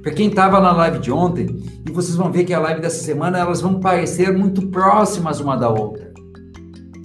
Para 0.01 0.13
quem 0.13 0.29
estava 0.29 0.62
na 0.62 0.72
live 0.72 1.00
de 1.00 1.12
ontem, 1.12 1.62
e 1.86 1.91
vocês 1.91 2.15
vão 2.15 2.32
ver 2.32 2.46
que 2.46 2.53
a 2.53 2.60
live 2.60 2.79
dessa 2.79 3.03
semana 3.03 3.38
elas 3.38 3.60
vão 3.60 3.82
parecer 3.82 4.32
muito 4.32 4.65
próximas 4.67 5.41
uma 5.41 5.58
da 5.58 5.67
outra. 5.67 6.14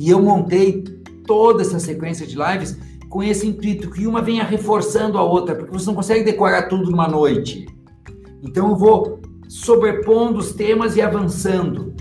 E 0.00 0.08
eu 0.08 0.22
montei 0.22 0.82
toda 1.26 1.60
essa 1.60 1.78
sequência 1.78 2.26
de 2.26 2.34
lives 2.34 2.78
com 3.10 3.22
esse 3.22 3.46
intuito 3.46 3.90
que 3.90 4.06
uma 4.06 4.22
venha 4.22 4.42
reforçando 4.42 5.18
a 5.18 5.22
outra, 5.22 5.54
porque 5.54 5.70
você 5.70 5.86
não 5.86 5.94
consegue 5.94 6.24
decorar 6.24 6.68
tudo 6.68 6.90
numa 6.90 7.06
noite. 7.06 7.66
Então 8.42 8.70
eu 8.70 8.76
vou 8.76 9.20
sobrepondo 9.46 10.38
os 10.38 10.52
temas 10.52 10.96
e 10.96 11.02
avançando. 11.02 11.94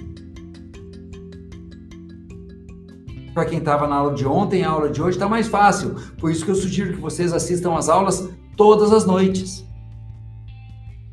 Para 3.33 3.43
quem 3.43 3.57
estava 3.59 3.85
na 3.85 3.97
aula 3.97 4.13
de 4.13 4.25
ontem, 4.25 4.63
a 4.63 4.69
aula 4.69 4.89
de 4.89 5.01
hoje 5.01 5.17
está 5.17 5.27
mais 5.27 5.49
fácil. 5.49 5.95
Por 6.17 6.31
isso 6.31 6.45
que 6.45 6.51
eu 6.51 6.55
sugiro 6.55 6.93
que 6.93 7.01
vocês 7.01 7.33
assistam 7.33 7.75
as 7.75 7.89
aulas 7.89 8.29
todas 8.55 8.93
as 8.93 9.05
noites. 9.05 9.67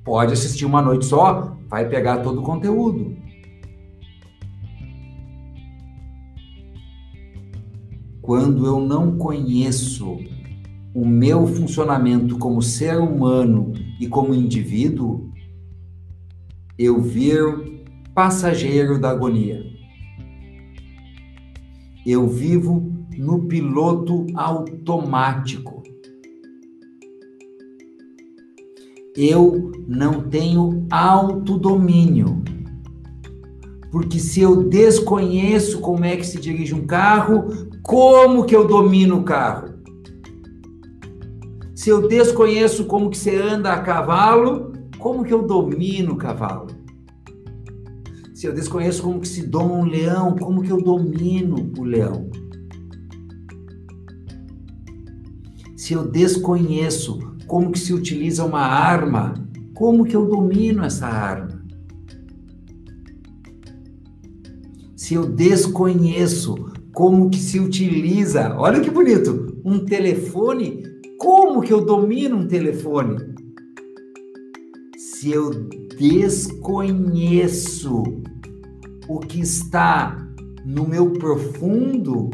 Pode 0.04 0.32
assistir 0.32 0.64
uma 0.64 0.80
noite 0.80 1.04
só, 1.04 1.56
vai 1.68 1.88
pegar 1.88 2.18
todo 2.18 2.40
o 2.40 2.44
conteúdo. 2.44 3.25
Quando 8.26 8.66
eu 8.66 8.80
não 8.80 9.16
conheço 9.16 10.18
o 10.92 11.06
meu 11.06 11.46
funcionamento 11.46 12.36
como 12.38 12.60
ser 12.60 12.98
humano 12.98 13.72
e 14.00 14.06
como 14.06 14.34
indivíduo, 14.34 15.30
eu 16.78 17.00
viro 17.00 17.80
passageiro 18.14 19.00
da 19.00 19.10
agonia. 19.10 19.64
Eu 22.04 22.28
vivo 22.28 22.92
no 23.16 23.46
piloto 23.46 24.26
automático. 24.34 25.76
eu 29.16 29.72
não 29.88 30.28
tenho 30.28 30.86
autodomínio. 30.90 32.44
Porque 33.90 34.18
se 34.18 34.40
eu 34.40 34.64
desconheço 34.64 35.80
como 35.80 36.04
é 36.04 36.16
que 36.16 36.26
se 36.26 36.40
dirige 36.40 36.74
um 36.74 36.86
carro, 36.86 37.48
como 37.82 38.44
que 38.44 38.54
eu 38.54 38.66
domino 38.66 39.18
o 39.18 39.22
carro? 39.22 39.74
Se 41.74 41.90
eu 41.90 42.08
desconheço 42.08 42.86
como 42.86 43.10
que 43.10 43.16
você 43.16 43.36
anda 43.36 43.72
a 43.72 43.80
cavalo, 43.80 44.72
como 44.98 45.24
que 45.24 45.32
eu 45.32 45.46
domino 45.46 46.14
o 46.14 46.16
cavalo? 46.16 46.66
Se 48.34 48.46
eu 48.46 48.52
desconheço 48.52 49.02
como 49.02 49.20
que 49.20 49.28
se 49.28 49.46
doma 49.46 49.74
um 49.74 49.84
leão, 49.84 50.36
como 50.36 50.62
que 50.62 50.70
eu 50.70 50.82
domino 50.82 51.72
o 51.78 51.84
leão? 51.84 52.28
Se 55.76 55.92
eu 55.92 56.06
desconheço 56.06 57.18
como 57.46 57.70
que 57.70 57.78
se 57.78 57.94
utiliza 57.94 58.44
uma 58.44 58.62
arma, 58.62 59.34
como 59.72 60.04
que 60.04 60.16
eu 60.16 60.26
domino 60.26 60.84
essa 60.84 61.06
arma? 61.06 61.55
Se 65.06 65.14
eu 65.14 65.24
desconheço 65.24 66.56
como 66.92 67.30
que 67.30 67.38
se 67.38 67.60
utiliza, 67.60 68.56
olha 68.58 68.80
que 68.80 68.90
bonito, 68.90 69.56
um 69.64 69.78
telefone, 69.78 70.82
como 71.16 71.62
que 71.62 71.72
eu 71.72 71.84
domino 71.84 72.38
um 72.38 72.48
telefone? 72.48 73.16
Se 74.98 75.30
eu 75.30 75.50
desconheço 75.96 78.02
o 79.08 79.20
que 79.20 79.38
está 79.38 80.26
no 80.64 80.88
meu 80.88 81.12
profundo, 81.12 82.28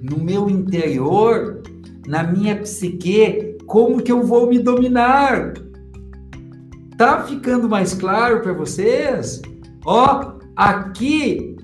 no 0.00 0.22
meu 0.22 0.48
interior, 0.48 1.60
na 2.06 2.22
minha 2.22 2.54
psique, 2.60 3.58
como 3.66 4.00
que 4.00 4.12
eu 4.12 4.22
vou 4.22 4.48
me 4.48 4.60
dominar? 4.60 5.54
Tá 6.96 7.24
ficando 7.24 7.68
mais 7.68 7.94
claro 7.94 8.42
para 8.42 8.52
vocês? 8.52 9.42
Ó, 9.84 10.35
aqui 10.56 11.56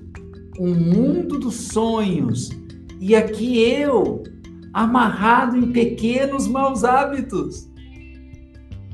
um 0.59 0.73
mundo 0.73 1.39
dos 1.39 1.55
sonhos. 1.55 2.49
E 2.99 3.15
aqui 3.15 3.59
eu 3.59 4.23
amarrado 4.71 5.57
em 5.57 5.71
pequenos 5.71 6.47
maus 6.47 6.83
hábitos. 6.83 7.69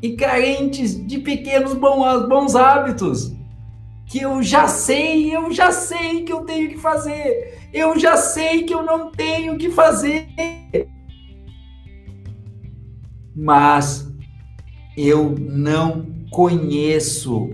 E 0.02 0.16
carentes 0.16 1.06
de 1.06 1.20
pequenos 1.20 1.74
bons 1.74 2.56
hábitos. 2.56 3.34
Que 4.08 4.22
eu 4.22 4.42
já 4.42 4.68
sei, 4.68 5.36
eu 5.36 5.52
já 5.52 5.72
sei 5.72 6.24
que 6.24 6.34
eu 6.34 6.42
tenho 6.42 6.70
que 6.70 6.78
fazer, 6.78 7.60
eu 7.72 8.00
já 8.00 8.18
sei 8.18 8.64
que 8.64 8.74
eu 8.74 8.82
não 8.82 9.12
tenho 9.12 9.56
que 9.56 9.70
fazer. 9.70 10.28
Mas 13.36 14.12
eu 14.98 15.36
não 15.38 16.08
conheço 16.32 17.52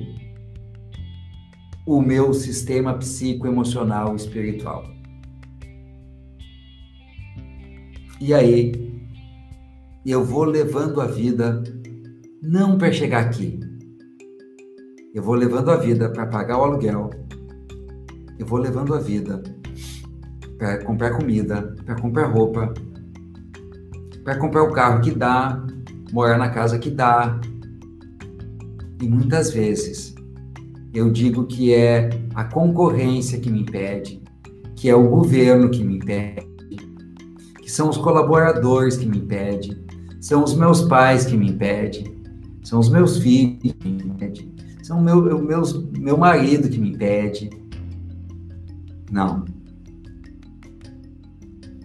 o 1.86 2.02
meu 2.02 2.34
sistema 2.34 2.96
psicoemocional 2.96 4.16
espiritual. 4.16 4.84
E 8.20 8.34
aí, 8.34 8.72
eu 10.06 10.24
vou 10.24 10.46
levando 10.46 11.00
a 11.00 11.06
vida 11.06 11.64
não 12.42 12.78
para 12.78 12.92
chegar 12.92 13.26
aqui. 13.26 13.60
Eu 15.14 15.22
vou 15.22 15.36
levando 15.36 15.70
a 15.70 15.76
vida 15.76 16.10
para 16.10 16.26
pagar 16.26 16.58
o 16.58 16.64
aluguel. 16.64 17.12
Eu 18.40 18.46
vou 18.46 18.58
levando 18.58 18.94
a 18.96 19.00
vida 19.00 19.44
para 20.58 20.84
comprar 20.84 21.12
comida, 21.12 21.76
para 21.86 21.96
comprar 21.96 22.26
roupa, 22.26 22.74
para 24.24 24.38
comprar 24.38 24.64
o 24.64 24.72
carro 24.72 25.02
que 25.02 25.12
dá, 25.12 25.64
morar 26.12 26.38
na 26.38 26.50
casa 26.50 26.80
que 26.80 26.90
dá. 26.90 27.40
E 29.02 29.08
muitas 29.08 29.52
vezes 29.52 30.15
eu 30.96 31.12
digo 31.12 31.46
que 31.46 31.74
é 31.74 32.10
a 32.34 32.46
concorrência 32.46 33.38
que 33.38 33.52
me 33.52 33.62
impede, 33.62 34.24
que 34.78 34.90
é 34.90 34.96
o 34.96 35.10
governo 35.10 35.70
que 35.70 35.84
me 35.84 35.98
impede, 35.98 36.48
que 37.62 37.70
são 37.70 37.90
os 37.90 37.98
colaboradores 37.98 38.96
que 38.96 39.06
me 39.06 39.18
impedem, 39.18 39.78
são 40.22 40.42
os 40.42 40.56
meus 40.56 40.84
pais 40.84 41.26
que 41.26 41.36
me 41.36 41.50
impedem, 41.50 42.16
são 42.64 42.80
os 42.80 42.90
meus 42.90 43.18
filhos 43.18 43.74
que 43.74 43.90
me 43.90 44.04
impedem, 44.04 44.56
são 44.84 45.02
meu, 45.02 45.42
meus, 45.42 45.74
meu 45.92 46.18
marido 46.18 46.70
que 46.70 46.80
me 46.80 46.92
impede. 46.92 47.50
Não. 49.12 49.44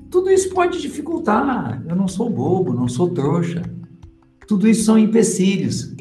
Tudo 0.08 0.30
isso 0.30 0.50
pode 0.50 0.80
dificultar. 0.80 1.82
Eu 1.88 1.96
não 1.96 2.08
sou 2.08 2.30
bobo, 2.30 2.72
não 2.72 2.88
sou 2.88 3.10
trouxa. 3.10 3.62
Tudo 4.46 4.68
isso 4.68 4.84
são 4.84 4.98
empecilhos. 4.98 5.94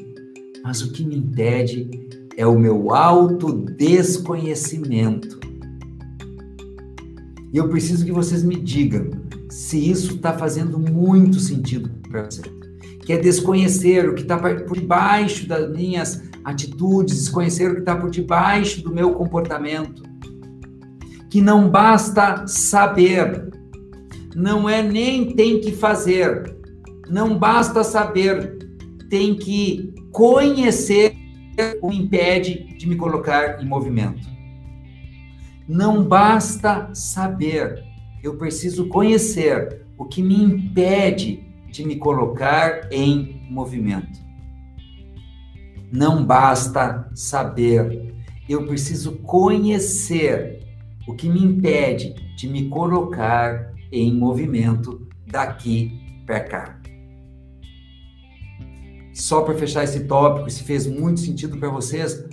Mas 0.63 0.81
o 0.81 0.91
que 0.91 1.05
me 1.05 1.15
impede 1.15 1.98
é 2.39 2.47
o 2.47 2.57
meu 2.57 2.95
autodesconhecimento. 2.95 5.39
E 7.51 7.57
eu 7.57 7.67
preciso 7.67 8.05
que 8.05 8.13
vocês 8.13 8.45
me 8.45 8.55
digam 8.55 9.09
se 9.49 9.91
isso 9.91 10.15
está 10.15 10.31
fazendo 10.31 10.79
muito 10.79 11.37
sentido 11.37 11.89
para 12.09 12.23
você. 12.23 12.43
Que 13.01 13.11
é 13.11 13.17
desconhecer 13.17 14.07
o 14.07 14.15
que 14.15 14.21
está 14.21 14.37
por 14.37 14.79
debaixo 14.79 15.49
das 15.49 15.69
minhas 15.69 16.23
atitudes, 16.45 17.17
desconhecer 17.17 17.71
o 17.71 17.73
que 17.73 17.81
está 17.81 17.97
por 17.97 18.09
debaixo 18.09 18.81
do 18.83 18.93
meu 18.93 19.11
comportamento. 19.15 20.01
Que 21.29 21.41
não 21.41 21.69
basta 21.69 22.47
saber, 22.47 23.49
não 24.33 24.69
é 24.69 24.81
nem 24.81 25.35
tem 25.35 25.59
que 25.59 25.73
fazer, 25.73 26.55
não 27.09 27.37
basta 27.37 27.83
saber, 27.83 28.57
tem 29.09 29.35
que 29.35 29.93
conhecer 30.13 31.18
o 31.81 31.91
impede 31.91 32.75
de 32.77 32.87
me 32.87 32.95
colocar 32.95 33.61
em 33.61 33.65
movimento. 33.65 34.27
Não 35.67 36.03
basta 36.03 36.89
saber, 36.93 37.83
eu 38.23 38.37
preciso 38.37 38.87
conhecer 38.87 39.85
o 39.97 40.05
que 40.05 40.21
me 40.21 40.35
impede 40.35 41.43
de 41.71 41.85
me 41.85 41.95
colocar 41.97 42.91
em 42.91 43.45
movimento. 43.49 44.19
Não 45.91 46.25
basta 46.25 47.09
saber, 47.13 48.15
eu 48.47 48.65
preciso 48.65 49.17
conhecer 49.17 50.63
o 51.07 51.13
que 51.13 51.29
me 51.29 51.43
impede 51.43 52.13
de 52.35 52.47
me 52.47 52.69
colocar 52.69 53.73
em 53.91 54.13
movimento 54.13 55.07
daqui 55.27 56.23
para 56.25 56.39
cá. 56.39 56.78
Só 59.19 59.41
para 59.41 59.53
fechar 59.53 59.83
esse 59.83 60.05
tópico, 60.05 60.49
se 60.49 60.63
fez 60.63 60.87
muito 60.87 61.19
sentido 61.19 61.57
para 61.57 61.67
vocês, 61.67 62.23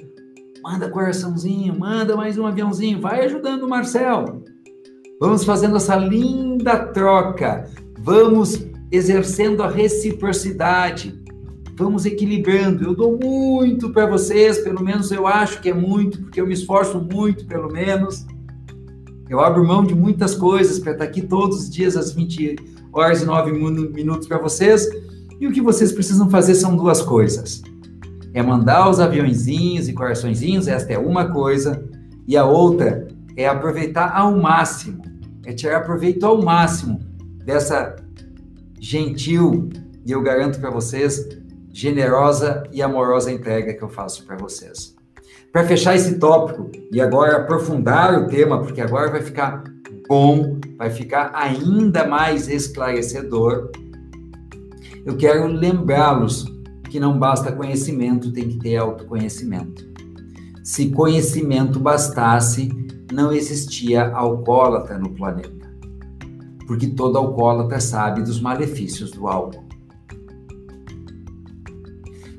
manda 0.63 0.89
coraçãozinho, 0.89 1.77
manda 1.77 2.17
mais 2.17 2.39
um 2.39 2.47
aviãozinho, 2.47 3.01
vai 3.01 3.25
ajudando 3.25 3.65
o 3.65 3.69
Marcel. 3.69 4.45
Vamos 5.21 5.45
fazendo 5.45 5.77
essa 5.77 5.97
linda 5.97 6.79
troca, 6.79 7.69
vamos 7.99 8.65
exercendo 8.93 9.65
a 9.65 9.69
reciprocidade, 9.69 11.21
vamos 11.75 12.07
equilibrando. 12.07 12.85
Eu 12.85 12.95
dou 12.95 13.19
muito 13.19 13.91
para 13.91 14.07
vocês, 14.07 14.59
pelo 14.59 14.81
menos 14.81 15.11
eu 15.11 15.27
acho 15.27 15.61
que 15.61 15.71
é 15.71 15.75
muito, 15.75 16.23
porque 16.23 16.41
eu 16.41 16.47
me 16.47 16.55
esforço 16.55 17.01
muito, 17.01 17.47
pelo 17.47 17.69
menos. 17.69 18.25
Eu 19.29 19.41
abro 19.41 19.67
mão 19.67 19.85
de 19.85 19.95
muitas 19.95 20.37
coisas 20.37 20.79
para 20.79 20.93
estar 20.93 21.05
aqui 21.05 21.21
todos 21.21 21.63
os 21.63 21.69
dias 21.69 21.97
às 21.97 22.13
20 22.13 22.55
horas 22.93 23.23
e 23.23 23.27
9 23.27 23.51
minutos 23.51 24.29
para 24.29 24.39
vocês 24.39 24.89
e 25.41 25.47
o 25.47 25.53
que 25.53 25.61
vocês 25.61 25.93
precisam 25.93 26.31
fazer 26.31 26.55
são 26.55 26.77
duas 26.77 27.03
coisas. 27.03 27.63
É 28.33 28.43
mandar 28.43 28.89
os 28.89 29.01
aviãozinhos 29.01 29.89
e 29.89 29.93
coraçõezinhos, 29.93 30.69
esta 30.69 30.93
é 30.93 30.99
uma 30.99 31.33
coisa, 31.33 31.83
e 32.27 32.37
a 32.37 32.45
outra 32.45 33.07
é 33.37 33.47
aproveitar 33.47 34.17
ao 34.17 34.37
máximo, 34.37 35.03
é 35.45 35.53
tirar 35.53 35.81
proveito 35.81 36.25
ao 36.25 36.43
máximo 36.43 37.01
dessa 37.45 37.97
gentil, 38.81 39.69
e 40.05 40.13
eu 40.13 40.23
garanto 40.23 40.61
para 40.61 40.71
vocês, 40.71 41.27
generosa 41.73 42.65
e 42.73 42.83
amorosa 42.83 43.31
entrega 43.31 43.75
que 43.75 43.83
eu 43.83 43.89
faço 43.89 44.25
para 44.27 44.37
vocês. 44.37 44.95
Para 45.53 45.65
fechar 45.65 45.95
esse 45.95 46.19
tópico 46.19 46.71
e 46.93 47.01
agora 47.01 47.37
aprofundar 47.37 48.19
o 48.21 48.27
tema, 48.27 48.61
porque 48.61 48.81
agora 48.81 49.11
vai 49.11 49.23
ficar 49.23 49.65
bom, 50.09 50.59
vai 50.77 50.91
ficar 50.91 51.31
ainda 51.35 52.07
mais 52.07 52.49
esclarecedor 52.49 53.71
eu 55.07 55.17
quero 55.17 55.47
lembrá-los 55.47 56.45
que 56.91 56.99
não 56.99 57.17
basta 57.17 57.53
conhecimento, 57.53 58.33
tem 58.33 58.49
que 58.49 58.59
ter 58.59 58.77
autoconhecimento. 58.77 59.89
Se 60.65 60.91
conhecimento 60.91 61.79
bastasse, 61.79 62.69
não 63.13 63.33
existia 63.33 64.11
alcoólatra 64.11 64.99
no 64.99 65.11
planeta. 65.11 65.73
Porque 66.67 66.89
todo 66.89 67.17
alcoólatra 67.19 67.79
sabe 67.79 68.21
dos 68.21 68.41
malefícios 68.41 69.13
do 69.13 69.29
álcool. 69.29 69.65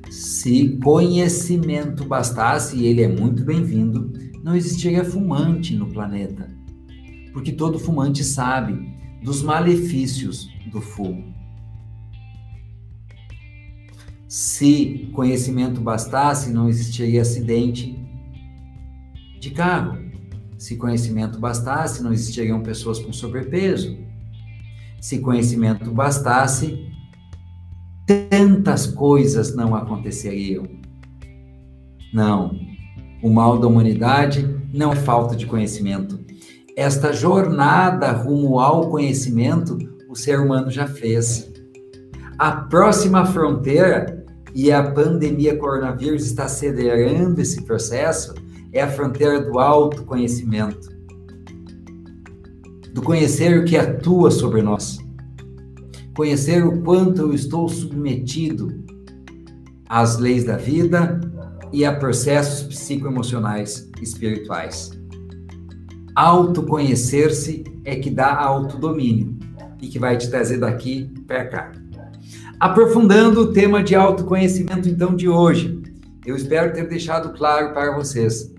Se 0.09 0.77
conhecimento 0.83 2.03
bastasse, 2.03 2.75
e 2.75 2.85
ele 2.85 3.01
é 3.01 3.07
muito 3.07 3.45
bem-vindo, 3.45 4.11
não 4.43 4.53
existiria 4.53 5.05
fumante 5.05 5.73
no 5.73 5.87
planeta. 5.87 6.53
Porque 7.31 7.53
todo 7.53 7.79
fumante 7.79 8.25
sabe 8.25 8.93
dos 9.23 9.41
malefícios 9.41 10.49
do 10.69 10.81
fumo. 10.81 11.36
Se 14.27 15.09
conhecimento 15.13 15.79
bastasse, 15.79 16.51
não 16.51 16.67
existiria 16.67 17.21
acidente 17.21 17.97
de 19.39 19.51
carro. 19.51 19.97
Se 20.57 20.75
conhecimento 20.75 21.39
bastasse, 21.39 22.03
não 22.03 22.11
existiriam 22.11 22.61
pessoas 22.61 22.99
com 22.99 23.13
sobrepeso. 23.13 23.97
Se 24.99 25.19
conhecimento 25.19 25.91
bastasse, 25.91 26.91
tantas 28.05 28.87
coisas 28.87 29.55
não 29.55 29.75
aconteceriam. 29.75 30.65
Não. 32.13 32.57
O 33.21 33.29
mal 33.29 33.59
da 33.59 33.67
humanidade 33.67 34.47
não 34.73 34.91
é 34.91 34.95
falta 34.95 35.35
de 35.35 35.45
conhecimento. 35.45 36.19
Esta 36.75 37.13
jornada 37.13 38.11
rumo 38.11 38.59
ao 38.59 38.89
conhecimento, 38.89 39.77
o 40.09 40.15
ser 40.15 40.39
humano 40.39 40.69
já 40.69 40.87
fez. 40.87 41.51
A 42.37 42.51
próxima 42.51 43.25
fronteira 43.25 44.23
e 44.53 44.71
a 44.71 44.91
pandemia 44.91 45.57
coronavírus 45.57 46.23
está 46.23 46.45
acelerando 46.45 47.41
esse 47.41 47.63
processo, 47.63 48.35
é 48.71 48.79
a 48.79 48.87
fronteira 48.87 49.41
do 49.41 49.57
autoconhecimento, 49.57 50.87
do 52.93 53.01
conhecer 53.01 53.59
o 53.59 53.65
que 53.65 53.75
atua 53.75 54.29
sobre 54.29 54.61
nós, 54.61 54.99
conhecer 56.15 56.63
o 56.63 56.79
quanto 56.83 57.23
eu 57.23 57.33
estou 57.33 57.67
submetido 57.67 58.85
às 59.89 60.19
leis 60.19 60.43
da 60.43 60.57
vida 60.57 61.19
e 61.73 61.83
a 61.85 61.95
processos 61.95 62.67
psicoemocionais 62.67 63.89
espirituais. 63.99 64.91
Autoconhecer-se 66.15 67.63
é 67.83 67.95
que 67.95 68.11
dá 68.11 68.35
autodomínio 68.35 69.35
e 69.81 69.87
que 69.87 69.97
vai 69.97 70.17
te 70.17 70.29
trazer 70.29 70.59
daqui 70.59 71.11
para 71.25 71.45
cá. 71.45 71.86
Aprofundando 72.59 73.41
o 73.41 73.53
tema 73.53 73.83
de 73.83 73.93
autoconhecimento, 73.93 74.89
então, 74.89 75.15
de 75.15 75.29
hoje, 75.29 75.79
eu 76.25 76.35
espero 76.35 76.73
ter 76.73 76.89
deixado 76.89 77.37
claro 77.37 77.71
para 77.71 77.95
vocês 77.95 78.51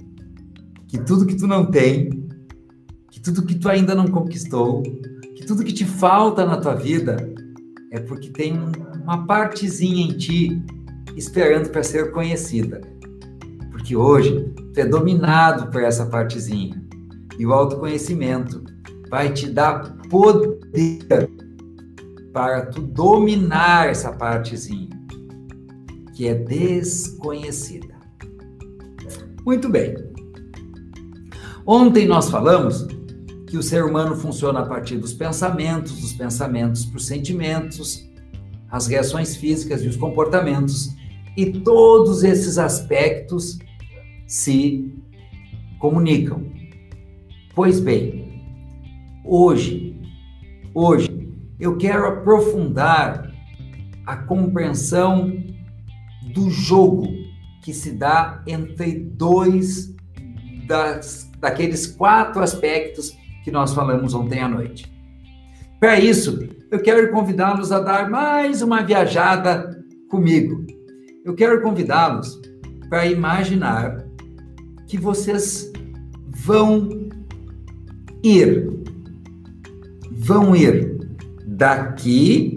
que 0.86 0.98
tudo 0.98 1.26
que 1.26 1.34
tu 1.34 1.48
não 1.48 1.66
tem, 1.66 2.28
que 3.10 3.20
tudo 3.20 3.44
que 3.44 3.56
tu 3.56 3.68
ainda 3.68 3.96
não 3.96 4.06
conquistou, 4.06 4.82
que 5.34 5.44
tudo 5.44 5.64
que 5.64 5.72
te 5.72 5.84
falta 5.84 6.46
na 6.46 6.58
tua 6.58 6.74
vida 6.74 7.16
é 7.90 7.98
porque 7.98 8.30
tem 8.30 8.56
uma 9.02 9.26
partezinha 9.26 10.06
em 10.06 10.16
ti 10.16 10.62
esperando 11.16 11.68
para 11.70 11.82
ser 11.82 12.12
conhecida. 12.12 12.80
Porque 13.72 13.96
hoje 13.96 14.48
tu 14.72 14.78
é 14.78 14.86
dominado 14.86 15.72
por 15.72 15.82
essa 15.82 16.06
partezinha. 16.06 16.80
E 17.36 17.44
o 17.44 17.52
autoconhecimento 17.52 18.62
vai 19.10 19.32
te 19.32 19.48
dar 19.48 19.96
poder 20.08 21.28
para 22.32 22.66
tu 22.66 22.82
dominar 22.82 23.88
essa 23.88 24.12
partezinha 24.12 24.88
que 26.14 26.26
é 26.26 26.34
desconhecida. 26.34 27.94
Muito 29.44 29.68
bem. 29.68 29.94
Ontem 31.64 32.06
nós 32.06 32.28
falamos 32.28 32.86
que 33.46 33.56
o 33.56 33.62
ser 33.62 33.84
humano 33.84 34.16
funciona 34.16 34.60
a 34.60 34.66
partir 34.66 34.98
dos 34.98 35.12
pensamentos, 35.12 36.00
dos 36.00 36.12
pensamentos 36.12 36.84
para 36.84 36.96
os 36.96 37.06
sentimentos, 37.06 38.06
as 38.70 38.86
reações 38.86 39.36
físicas 39.36 39.82
e 39.82 39.88
os 39.88 39.96
comportamentos, 39.96 40.90
e 41.36 41.46
todos 41.46 42.24
esses 42.24 42.58
aspectos 42.58 43.58
se 44.26 44.92
comunicam. 45.78 46.52
Pois 47.54 47.80
bem, 47.80 48.42
hoje, 49.24 49.98
hoje 50.74 51.17
eu 51.58 51.76
quero 51.76 52.06
aprofundar 52.06 53.32
a 54.06 54.16
compreensão 54.16 55.32
do 56.32 56.50
jogo 56.50 57.08
que 57.62 57.72
se 57.72 57.92
dá 57.92 58.42
entre 58.46 58.98
dois 58.98 59.94
das, 60.66 61.30
daqueles 61.40 61.86
quatro 61.86 62.42
aspectos 62.42 63.16
que 63.42 63.50
nós 63.50 63.74
falamos 63.74 64.14
ontem 64.14 64.40
à 64.40 64.48
noite. 64.48 64.90
Para 65.80 65.98
isso, 65.98 66.38
eu 66.70 66.80
quero 66.80 67.10
convidá-los 67.10 67.72
a 67.72 67.80
dar 67.80 68.08
mais 68.08 68.62
uma 68.62 68.82
viajada 68.82 69.84
comigo. 70.08 70.64
Eu 71.24 71.34
quero 71.34 71.60
convidá-los 71.62 72.40
para 72.88 73.06
imaginar 73.06 74.04
que 74.86 74.96
vocês 74.96 75.70
vão 76.28 76.88
ir, 78.22 78.70
vão 80.10 80.56
ir 80.56 80.97
daqui 81.58 82.56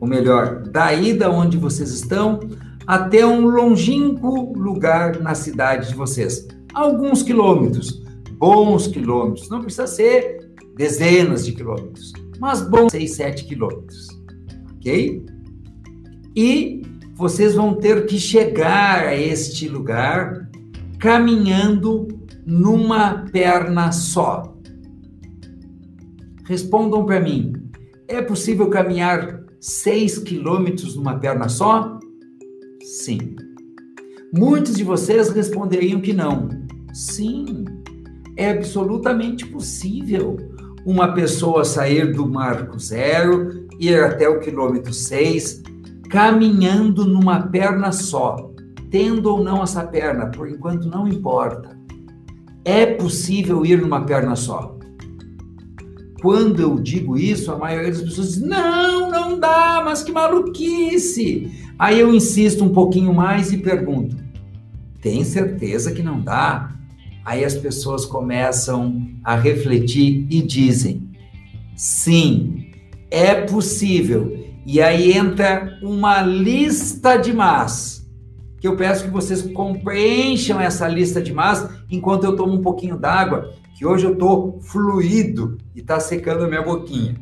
ou 0.00 0.08
melhor, 0.08 0.62
daí 0.72 1.12
da 1.12 1.30
onde 1.30 1.56
vocês 1.56 1.90
estão 1.92 2.40
até 2.86 3.24
um 3.24 3.46
longínquo 3.46 4.52
lugar 4.58 5.20
na 5.20 5.34
cidade 5.34 5.88
de 5.90 5.94
vocês. 5.94 6.48
Alguns 6.74 7.22
quilômetros, 7.22 8.02
bons 8.32 8.88
quilômetros, 8.88 9.48
não 9.48 9.60
precisa 9.60 9.86
ser 9.86 10.50
dezenas 10.76 11.44
de 11.44 11.52
quilômetros, 11.52 12.12
mas 12.40 12.62
bons 12.62 12.90
6, 12.90 13.14
7 13.14 13.44
quilômetros, 13.44 14.08
ok? 14.76 15.24
E 16.34 16.82
vocês 17.14 17.54
vão 17.54 17.74
ter 17.74 18.06
que 18.06 18.18
chegar 18.18 19.06
a 19.06 19.14
este 19.14 19.68
lugar 19.68 20.48
caminhando 20.98 22.08
numa 22.46 23.26
perna 23.30 23.92
só. 23.92 24.56
Respondam 26.46 27.04
para 27.04 27.20
mim: 27.20 27.59
é 28.10 28.20
possível 28.20 28.68
caminhar 28.68 29.44
6 29.60 30.18
quilômetros 30.18 30.96
numa 30.96 31.18
perna 31.18 31.48
só? 31.48 31.98
Sim. 32.82 33.36
Muitos 34.34 34.74
de 34.74 34.82
vocês 34.82 35.30
responderiam 35.30 36.00
que 36.00 36.12
não. 36.12 36.48
Sim, 36.92 37.64
é 38.36 38.50
absolutamente 38.50 39.46
possível 39.46 40.36
uma 40.84 41.12
pessoa 41.12 41.64
sair 41.64 42.12
do 42.12 42.28
marco 42.28 42.78
zero, 42.78 43.66
ir 43.78 44.02
até 44.02 44.28
o 44.28 44.40
quilômetro 44.40 44.92
6, 44.92 45.62
caminhando 46.08 47.04
numa 47.04 47.42
perna 47.42 47.92
só, 47.92 48.50
tendo 48.90 49.30
ou 49.30 49.44
não 49.44 49.62
essa 49.62 49.84
perna, 49.84 50.26
por 50.26 50.48
enquanto 50.48 50.88
não 50.88 51.06
importa. 51.06 51.78
É 52.64 52.86
possível 52.86 53.64
ir 53.64 53.80
numa 53.80 54.04
perna 54.04 54.34
só. 54.34 54.79
Quando 56.20 56.60
eu 56.60 56.78
digo 56.78 57.16
isso, 57.16 57.50
a 57.50 57.56
maioria 57.56 57.90
das 57.90 58.02
pessoas 58.02 58.34
diz: 58.34 58.40
não, 58.40 59.10
não 59.10 59.38
dá, 59.38 59.82
mas 59.84 60.02
que 60.02 60.12
maluquice. 60.12 61.50
Aí 61.78 61.98
eu 61.98 62.14
insisto 62.14 62.62
um 62.62 62.70
pouquinho 62.70 63.14
mais 63.14 63.52
e 63.52 63.58
pergunto: 63.58 64.16
tem 65.00 65.24
certeza 65.24 65.92
que 65.92 66.02
não 66.02 66.20
dá? 66.20 66.72
Aí 67.24 67.44
as 67.44 67.54
pessoas 67.54 68.04
começam 68.04 69.08
a 69.24 69.34
refletir 69.34 70.26
e 70.30 70.42
dizem: 70.42 71.10
sim, 71.74 72.70
é 73.10 73.34
possível. 73.34 74.38
E 74.66 74.80
aí 74.80 75.12
entra 75.12 75.78
uma 75.82 76.20
lista 76.22 77.16
de 77.16 77.32
mas, 77.32 78.06
que 78.60 78.68
eu 78.68 78.76
peço 78.76 79.04
que 79.04 79.10
vocês 79.10 79.48
preencham 79.82 80.60
essa 80.60 80.86
lista 80.86 81.20
de 81.20 81.32
mas 81.32 81.66
enquanto 81.90 82.24
eu 82.24 82.36
tomo 82.36 82.52
um 82.52 82.60
pouquinho 82.60 82.98
d'água, 82.98 83.54
que 83.80 83.86
hoje 83.86 84.04
eu 84.04 84.12
estou 84.12 84.60
fluido 84.60 85.56
e 85.74 85.80
está 85.80 85.98
secando 85.98 86.44
a 86.44 86.46
minha 86.46 86.60
boquinha. 86.60 87.14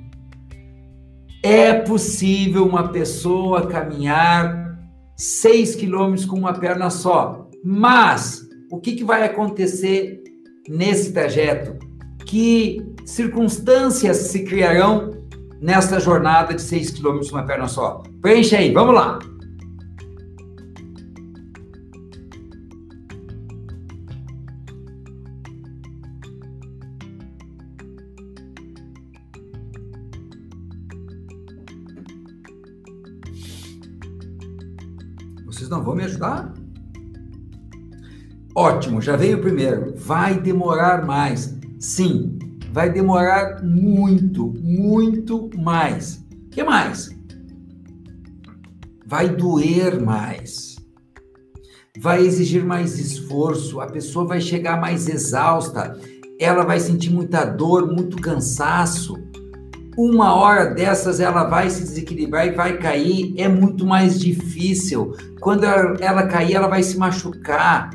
É 1.40 1.72
possível 1.72 2.66
uma 2.66 2.88
pessoa 2.88 3.68
caminhar 3.68 4.76
seis 5.16 5.76
quilômetros 5.76 6.26
com 6.26 6.36
uma 6.36 6.52
perna 6.52 6.90
só, 6.90 7.48
mas 7.64 8.42
o 8.72 8.80
que, 8.80 8.96
que 8.96 9.04
vai 9.04 9.22
acontecer 9.22 10.20
nesse 10.68 11.12
trajeto? 11.12 11.78
Que 12.26 12.84
circunstâncias 13.04 14.16
se 14.16 14.42
criarão 14.42 15.12
nesta 15.60 16.00
jornada 16.00 16.54
de 16.54 16.60
seis 16.60 16.90
quilômetros 16.90 17.30
com 17.30 17.36
uma 17.36 17.46
perna 17.46 17.68
só? 17.68 18.02
Preencha 18.20 18.58
aí, 18.58 18.72
vamos 18.72 18.96
lá! 18.96 19.20
Vocês 35.68 35.76
não 35.76 35.84
vão 35.84 35.94
me 35.94 36.04
ajudar? 36.04 36.54
Ótimo, 38.54 39.02
já 39.02 39.16
veio 39.16 39.36
o 39.36 39.40
primeiro. 39.42 39.92
Vai 39.96 40.40
demorar 40.40 41.04
mais. 41.04 41.54
Sim, 41.78 42.38
vai 42.72 42.90
demorar 42.90 43.62
muito, 43.62 44.46
muito 44.62 45.50
mais. 45.58 46.24
O 46.46 46.48
que 46.48 46.62
mais? 46.64 47.10
Vai 49.06 49.28
doer 49.28 50.00
mais. 50.00 50.76
Vai 51.98 52.24
exigir 52.24 52.64
mais 52.64 52.98
esforço, 52.98 53.78
a 53.78 53.88
pessoa 53.88 54.24
vai 54.24 54.40
chegar 54.40 54.80
mais 54.80 55.06
exausta, 55.06 55.98
ela 56.40 56.64
vai 56.64 56.80
sentir 56.80 57.10
muita 57.10 57.44
dor, 57.44 57.92
muito 57.92 58.16
cansaço 58.16 59.18
uma 59.98 60.32
hora 60.32 60.66
dessas 60.66 61.18
ela 61.18 61.42
vai 61.42 61.68
se 61.68 61.82
desequilibrar 61.82 62.46
e 62.46 62.52
vai 62.52 62.78
cair, 62.78 63.34
é 63.36 63.48
muito 63.48 63.84
mais 63.84 64.20
difícil. 64.20 65.12
Quando 65.40 65.64
ela, 65.64 65.96
ela 65.98 66.26
cair, 66.28 66.54
ela 66.54 66.68
vai 66.68 66.84
se 66.84 66.96
machucar. 66.96 67.90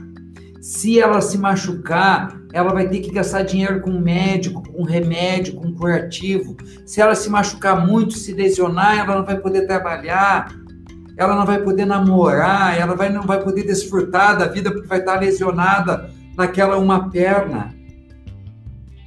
Se 0.60 1.00
ela 1.00 1.22
se 1.22 1.38
machucar, 1.38 2.38
ela 2.52 2.74
vai 2.74 2.90
ter 2.90 3.00
que 3.00 3.10
gastar 3.10 3.44
dinheiro 3.44 3.80
com 3.80 3.92
médico, 3.92 4.62
com 4.70 4.84
remédio, 4.84 5.56
com 5.56 5.74
curativo. 5.74 6.58
Se 6.86 7.00
ela 7.00 7.16
se 7.16 7.30
machucar 7.30 7.88
muito, 7.88 8.16
se 8.16 8.34
lesionar, 8.34 9.00
ela 9.00 9.16
não 9.16 9.26
vai 9.26 9.40
poder 9.40 9.66
trabalhar, 9.66 10.54
ela 11.16 11.38
não 11.38 11.46
vai 11.46 11.62
poder 11.62 11.86
namorar, 11.86 12.78
ela 12.78 12.96
vai, 12.96 13.10
não 13.10 13.24
vai 13.24 13.42
poder 13.42 13.64
desfrutar 13.64 14.38
da 14.38 14.48
vida 14.48 14.70
porque 14.72 14.88
vai 14.88 15.00
estar 15.00 15.22
lesionada 15.22 16.10
naquela 16.36 16.78
uma 16.78 17.10
perna. 17.10 17.74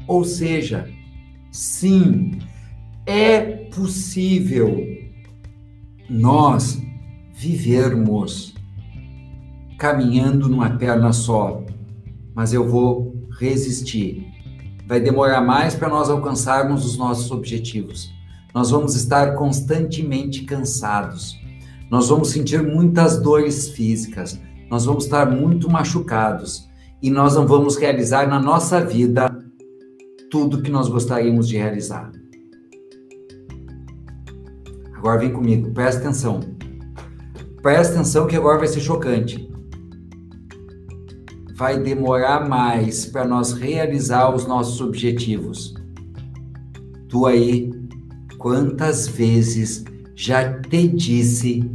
Ou 0.09 0.25
seja, 0.25 0.89
sim, 1.53 2.39
é 3.07 3.40
possível 3.73 4.85
nós 6.11 6.83
vivermos 7.33 8.55
caminhando 9.79 10.49
numa 10.49 10.71
perna 10.71 11.12
só, 11.12 11.62
mas 12.35 12.53
eu 12.53 12.69
vou 12.69 13.29
resistir. 13.38 14.27
Vai 14.88 15.01
demorar 15.01 15.40
mais 15.40 15.75
para 15.75 15.88
nós 15.88 16.11
alcançarmos 16.11 16.85
os 16.85 16.97
nossos 16.97 17.31
objetivos. 17.31 18.11
Nós 18.55 18.71
vamos 18.71 18.97
estar 18.97 19.35
constantemente 19.35 20.45
cansados. 20.45 21.38
Nós 21.90 22.09
vamos 22.09 22.31
sentir 22.31 22.62
muitas 22.62 23.21
dores 23.21 23.69
físicas. 23.69 24.40
Nós 24.71 24.85
vamos 24.85 25.05
estar 25.05 25.31
muito 25.31 25.71
machucados 25.71 26.69
e 27.03 27.11
nós 27.11 27.35
não 27.35 27.47
vamos 27.47 27.77
realizar 27.77 28.27
na 28.27 28.40
nossa 28.40 28.81
vida 28.81 29.29
tudo 30.31 30.62
que 30.62 30.71
nós 30.71 30.88
gostaríamos 30.88 31.47
de 31.47 31.57
realizar. 31.57 32.11
Agora 35.07 35.21
vem 35.21 35.33
comigo, 35.33 35.71
presta 35.71 36.01
atenção. 36.01 36.40
Presta 37.62 37.95
atenção 37.95 38.27
que 38.27 38.35
agora 38.35 38.59
vai 38.59 38.66
ser 38.66 38.81
chocante. 38.81 39.49
Vai 41.55 41.81
demorar 41.81 42.49
mais 42.49 43.07
para 43.07 43.25
nós 43.25 43.53
realizar 43.53 44.35
os 44.35 44.49
nossos 44.49 44.81
objetivos. 44.81 45.75
Tu 47.09 47.25
aí, 47.25 47.71
quantas 48.37 49.07
vezes 49.07 49.85
já 50.16 50.59
te 50.61 50.88
disse 50.88 51.71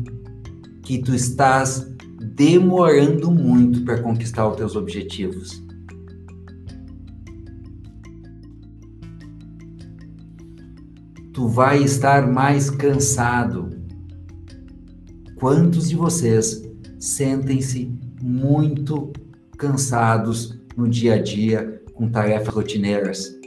que 0.81 1.01
tu 1.01 1.15
estás 1.15 1.89
demorando 2.35 3.31
muito 3.31 3.85
para 3.85 4.01
conquistar 4.01 4.45
os 4.49 4.57
teus 4.57 4.75
objetivos? 4.75 5.63
Tu 11.41 11.47
vai 11.47 11.81
estar 11.81 12.31
mais 12.31 12.69
cansado. 12.69 13.71
Quantos 15.37 15.89
de 15.89 15.95
vocês 15.95 16.61
sentem-se 16.99 17.91
muito 18.21 19.11
cansados 19.57 20.55
no 20.77 20.87
dia 20.87 21.15
a 21.15 21.17
dia 21.19 21.81
com 21.95 22.07
tarefas 22.11 22.53
rotineiras? 22.53 23.39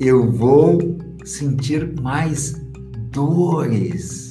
Eu 0.00 0.32
vou 0.32 0.98
sentir 1.24 2.00
mais 2.02 2.54
dores. 3.12 4.28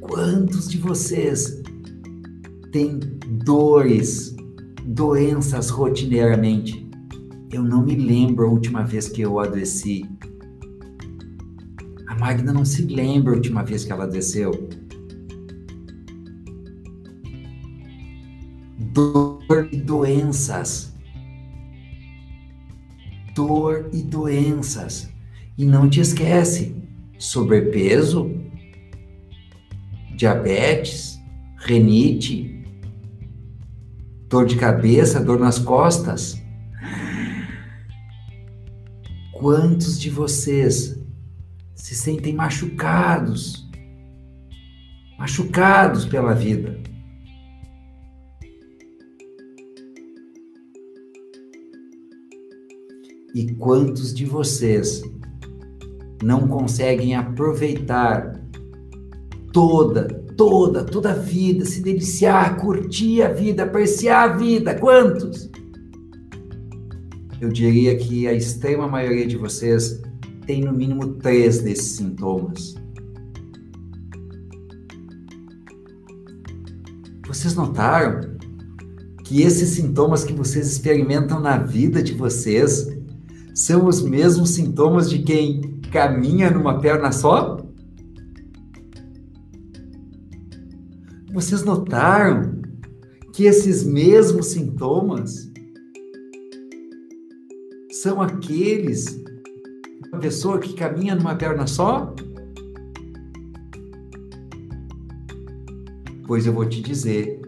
Quantos 0.00 0.68
de 0.68 0.78
vocês 0.78 1.62
têm 2.72 2.98
dores 3.44 4.31
doenças 4.84 5.70
rotineiramente. 5.70 6.88
Eu 7.52 7.62
não 7.62 7.84
me 7.84 7.94
lembro 7.94 8.46
a 8.46 8.50
última 8.50 8.82
vez 8.82 9.08
que 9.08 9.20
eu 9.20 9.38
adoeci. 9.38 10.08
A 12.08 12.14
Magna 12.18 12.52
não 12.52 12.64
se 12.64 12.82
lembra 12.82 13.32
a 13.32 13.36
última 13.36 13.62
vez 13.62 13.84
que 13.84 13.92
ela 13.92 14.04
adoeceu. 14.04 14.68
Dor 18.92 19.68
e 19.70 19.76
doenças. 19.76 20.94
Dor 23.34 23.88
e 23.92 24.02
doenças. 24.02 25.08
E 25.56 25.64
não 25.64 25.88
te 25.88 26.00
esquece, 26.00 26.74
sobrepeso, 27.18 28.30
diabetes, 30.16 31.20
renite, 31.56 32.61
dor 34.32 34.46
de 34.46 34.56
cabeça, 34.56 35.22
dor 35.22 35.38
nas 35.38 35.58
costas. 35.58 36.40
quantos 39.34 40.00
de 40.00 40.08
vocês 40.08 40.98
se 41.74 41.96
sentem 41.96 42.32
machucados, 42.32 43.68
machucados 45.18 46.06
pela 46.06 46.32
vida. 46.32 46.80
E 53.34 53.52
quantos 53.54 54.14
de 54.14 54.24
vocês 54.24 55.02
não 56.22 56.46
conseguem 56.46 57.16
aproveitar 57.16 58.40
toda, 59.52 60.21
toda, 60.36 60.84
toda 60.84 61.12
a 61.12 61.14
vida, 61.14 61.64
se 61.64 61.80
deliciar, 61.80 62.56
curtir 62.60 63.22
a 63.22 63.32
vida, 63.32 63.64
apreciar 63.64 64.30
a 64.30 64.36
vida? 64.36 64.74
Quantos? 64.74 65.50
Eu 67.40 67.48
diria 67.48 67.96
que 67.96 68.28
a 68.28 68.32
extrema 68.32 68.86
maioria 68.86 69.26
de 69.26 69.36
vocês 69.36 70.00
tem 70.46 70.62
no 70.62 70.72
mínimo 70.72 71.14
três 71.14 71.60
desses 71.60 71.96
sintomas. 71.96 72.74
Vocês 77.26 77.54
notaram 77.54 78.36
que 79.24 79.42
esses 79.42 79.70
sintomas 79.70 80.24
que 80.24 80.32
vocês 80.32 80.70
experimentam 80.70 81.40
na 81.40 81.56
vida 81.56 82.02
de 82.02 82.12
vocês 82.12 82.86
são 83.54 83.86
os 83.86 84.02
mesmos 84.02 84.50
sintomas 84.50 85.08
de 85.08 85.20
quem 85.20 85.80
caminha 85.90 86.50
numa 86.50 86.80
perna 86.80 87.10
só? 87.12 87.61
Vocês 91.42 91.64
notaram 91.64 92.62
que 93.32 93.46
esses 93.46 93.82
mesmos 93.82 94.46
sintomas 94.46 95.50
são 97.90 98.22
aqueles 98.22 99.20
uma 100.12 100.20
pessoa 100.20 100.60
que 100.60 100.72
caminha 100.74 101.16
numa 101.16 101.34
perna 101.34 101.66
só? 101.66 102.14
Pois 106.28 106.46
eu 106.46 106.52
vou 106.52 106.64
te 106.64 106.80
dizer 106.80 107.40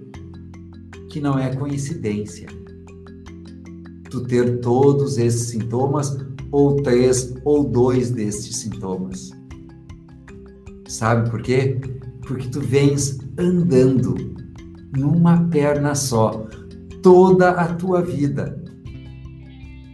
que 1.08 1.20
não 1.20 1.38
é 1.38 1.54
coincidência 1.54 2.48
tu 4.10 4.24
ter 4.24 4.58
todos 4.58 5.18
esses 5.18 5.50
sintomas, 5.50 6.18
ou 6.50 6.82
três 6.82 7.32
ou 7.44 7.62
dois 7.62 8.10
destes 8.10 8.56
sintomas. 8.56 9.30
Sabe 10.88 11.30
por 11.30 11.40
quê? 11.42 11.80
Porque 12.26 12.48
tu 12.48 12.60
vens 12.60 13.23
andando 13.38 14.34
numa 14.96 15.48
perna 15.48 15.94
só 15.94 16.46
toda 17.02 17.50
a 17.50 17.74
tua 17.74 18.02
vida. 18.02 18.62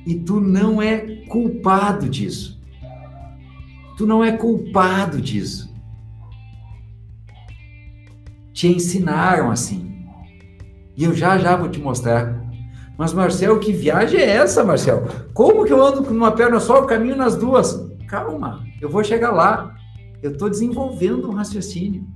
E 0.07 0.15
tu 0.15 0.41
não 0.41 0.81
é 0.81 1.25
culpado 1.27 2.09
disso. 2.09 2.61
Tu 3.97 4.07
não 4.07 4.25
é 4.25 4.33
culpado 4.33 5.21
disso. 5.21 5.73
Te 8.53 8.69
ensinaram 8.69 9.51
assim. 9.51 10.05
E 10.97 11.05
eu 11.05 11.15
já 11.15 11.39
já 11.39 11.57
vou 11.57 11.69
te 11.69 11.81
mostrar. 11.81 12.41
Mas, 12.97 13.15
Marcel, 13.15 13.59
que 13.59 13.73
viagem 13.73 14.21
é 14.21 14.29
essa, 14.37 14.63
Marcel? 14.63 15.07
Como 15.33 15.65
que 15.65 15.73
eu 15.73 15.83
ando 15.83 16.05
com 16.05 16.13
uma 16.13 16.33
perna 16.33 16.61
só, 16.61 16.77
eu 16.77 16.87
caminho 16.87 17.17
nas 17.17 17.35
duas? 17.35 17.89
Calma, 18.07 18.63
eu 18.81 18.91
vou 18.91 19.03
chegar 19.03 19.31
lá. 19.31 19.75
Eu 20.23 20.33
estou 20.33 20.51
desenvolvendo 20.51 21.31
um 21.31 21.35
raciocínio. 21.35 22.07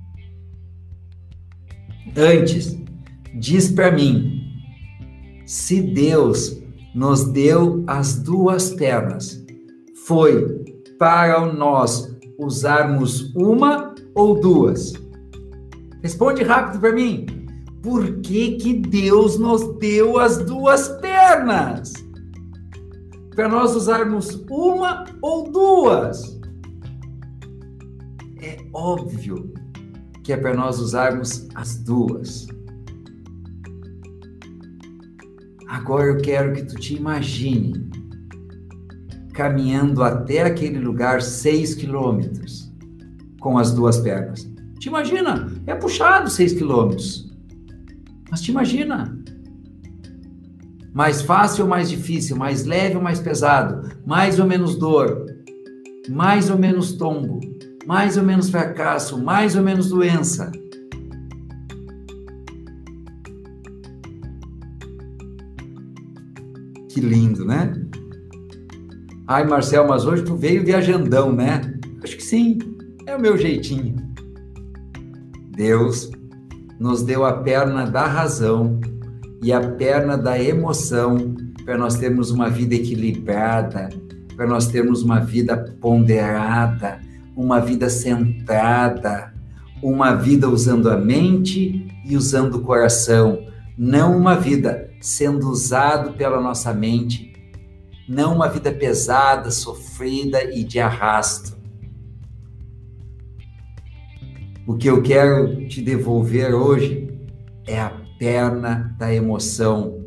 Antes, 2.17 2.77
diz 3.33 3.69
para 3.69 3.91
mim, 3.91 4.41
se 5.45 5.81
Deus 5.81 6.61
nos 6.93 7.25
deu 7.25 7.83
as 7.87 8.15
duas 8.15 8.69
pernas, 8.69 9.45
foi 10.05 10.63
para 10.97 11.45
nós 11.51 12.17
usarmos 12.39 13.35
uma 13.35 13.93
ou 14.13 14.39
duas? 14.39 14.93
Responde 16.01 16.41
rápido 16.41 16.79
para 16.79 16.93
mim. 16.93 17.25
Por 17.83 18.21
que, 18.21 18.55
que 18.55 18.75
Deus 18.75 19.37
nos 19.37 19.77
deu 19.77 20.17
as 20.17 20.37
duas 20.37 20.87
pernas? 21.01 21.91
Para 23.35 23.49
nós 23.49 23.75
usarmos 23.75 24.41
uma 24.49 25.03
ou 25.21 25.51
duas? 25.51 26.39
É 28.41 28.57
óbvio 28.71 29.53
que 30.25 30.33
é 30.33 30.37
para 30.37 30.55
nós 30.55 30.79
usarmos 30.79 31.47
as 31.53 31.77
duas. 31.77 32.47
Agora 35.67 36.07
eu 36.07 36.17
quero 36.17 36.51
que 36.53 36.63
tu 36.63 36.75
te 36.75 36.95
imagine 36.95 37.91
caminhando 39.33 40.01
até 40.01 40.41
aquele 40.41 40.79
lugar 40.79 41.21
seis 41.21 41.75
quilômetros 41.75 42.73
com 43.39 43.59
as 43.59 43.71
duas 43.71 43.99
pernas. 43.99 44.49
Te 44.79 44.87
imagina, 44.87 45.47
é 45.67 45.75
puxado 45.75 46.27
seis 46.27 46.53
quilômetros. 46.53 47.31
Mas 48.31 48.41
te 48.41 48.49
imagina. 48.49 49.15
Mais 50.91 51.21
fácil 51.21 51.65
ou 51.65 51.69
mais 51.69 51.87
difícil, 51.87 52.35
mais 52.35 52.65
leve 52.65 52.95
ou 52.95 53.01
mais 53.01 53.19
pesado, 53.19 53.95
mais 54.03 54.39
ou 54.39 54.47
menos 54.47 54.75
dor, 54.75 55.27
mais 56.09 56.49
ou 56.49 56.57
menos 56.57 56.93
tombo, 56.93 57.39
mais 57.85 58.17
ou 58.17 58.23
menos 58.23 58.49
fracasso, 58.49 59.21
mais 59.21 59.55
ou 59.55 59.63
menos 59.63 59.89
doença. 59.89 60.51
Que 66.89 66.99
lindo, 67.01 67.45
né? 67.45 67.73
Ai, 69.27 69.45
Marcel, 69.45 69.87
mas 69.87 70.05
hoje 70.05 70.23
tu 70.23 70.35
veio 70.35 70.63
viajandão, 70.63 71.31
né? 71.31 71.61
Acho 72.03 72.15
que 72.15 72.23
sim, 72.23 72.59
é 73.05 73.15
o 73.15 73.19
meu 73.19 73.37
jeitinho. 73.37 73.95
Deus 75.55 76.09
nos 76.79 77.03
deu 77.03 77.25
a 77.25 77.33
perna 77.33 77.85
da 77.85 78.05
razão 78.05 78.79
e 79.41 79.51
a 79.51 79.59
perna 79.59 80.17
da 80.17 80.41
emoção 80.41 81.35
para 81.63 81.77
nós 81.77 81.95
termos 81.95 82.31
uma 82.31 82.49
vida 82.49 82.75
equilibrada, 82.75 83.89
para 84.35 84.45
nós 84.45 84.67
termos 84.67 85.01
uma 85.01 85.19
vida 85.19 85.57
ponderada, 85.81 86.99
uma 87.35 87.59
vida 87.59 87.89
centrada, 87.89 89.33
uma 89.81 90.13
vida 90.13 90.49
usando 90.49 90.89
a 90.89 90.97
mente 90.97 91.87
e 92.05 92.15
usando 92.15 92.55
o 92.55 92.61
coração, 92.61 93.45
não 93.77 94.17
uma 94.17 94.35
vida 94.35 94.89
sendo 95.01 95.49
usado 95.49 96.13
pela 96.13 96.39
nossa 96.39 96.73
mente 96.73 97.35
não 98.07 98.35
uma 98.35 98.47
vida 98.47 98.71
pesada, 98.71 99.49
sofrida 99.49 100.43
e 100.43 100.63
de 100.63 100.79
arrasto. 100.79 101.55
O 104.67 104.75
que 104.75 104.89
eu 104.89 105.01
quero 105.01 105.67
te 105.67 105.81
devolver 105.81 106.53
hoje 106.53 107.07
é 107.67 107.79
a 107.79 107.89
perna 108.19 108.95
da 108.97 109.13
emoção. 109.13 110.05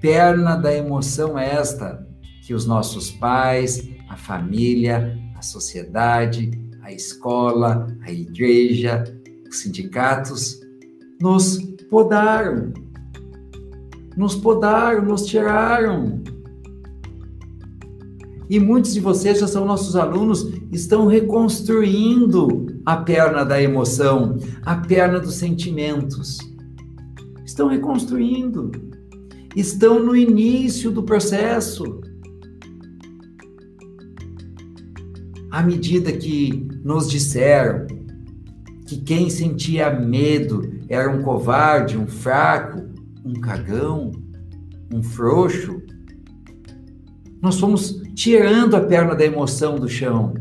Perna 0.00 0.56
da 0.56 0.74
emoção 0.74 1.38
é 1.38 1.54
esta 1.54 2.06
que 2.46 2.54
os 2.54 2.66
nossos 2.66 3.10
pais, 3.10 3.88
a 4.08 4.16
família, 4.16 5.18
a 5.36 5.42
sociedade, 5.42 6.50
a 6.82 6.92
escola, 6.92 7.86
a 8.02 8.10
igreja, 8.10 9.04
os 9.48 9.58
sindicatos 9.58 10.60
nos 11.20 11.58
podaram. 11.90 12.72
Nos 14.16 14.34
podaram, 14.34 15.04
nos 15.04 15.26
tiraram. 15.26 16.22
E 18.48 18.60
muitos 18.60 18.94
de 18.94 19.00
vocês 19.00 19.40
já 19.40 19.46
são 19.46 19.64
nossos 19.64 19.96
alunos, 19.96 20.52
estão 20.72 21.06
reconstruindo 21.06 22.66
a 22.86 22.96
perna 22.96 23.44
da 23.44 23.60
emoção, 23.60 24.38
a 24.62 24.76
perna 24.76 25.18
dos 25.18 25.34
sentimentos. 25.34 26.38
Estão 27.44 27.68
reconstruindo. 27.68 28.70
Estão 29.54 29.98
no 29.98 30.14
início 30.14 30.90
do 30.90 31.02
processo. 31.02 32.00
À 35.56 35.62
medida 35.62 36.12
que 36.12 36.68
nos 36.84 37.08
disseram 37.08 37.86
que 38.86 38.98
quem 39.00 39.30
sentia 39.30 39.88
medo 39.88 40.70
era 40.86 41.10
um 41.10 41.22
covarde, 41.22 41.96
um 41.96 42.06
fraco, 42.06 42.86
um 43.24 43.32
cagão, 43.40 44.12
um 44.92 45.02
frouxo, 45.02 45.80
nós 47.40 47.58
fomos 47.58 48.02
tirando 48.14 48.76
a 48.76 48.82
perna 48.82 49.14
da 49.14 49.24
emoção 49.24 49.76
do 49.76 49.88
chão. 49.88 50.34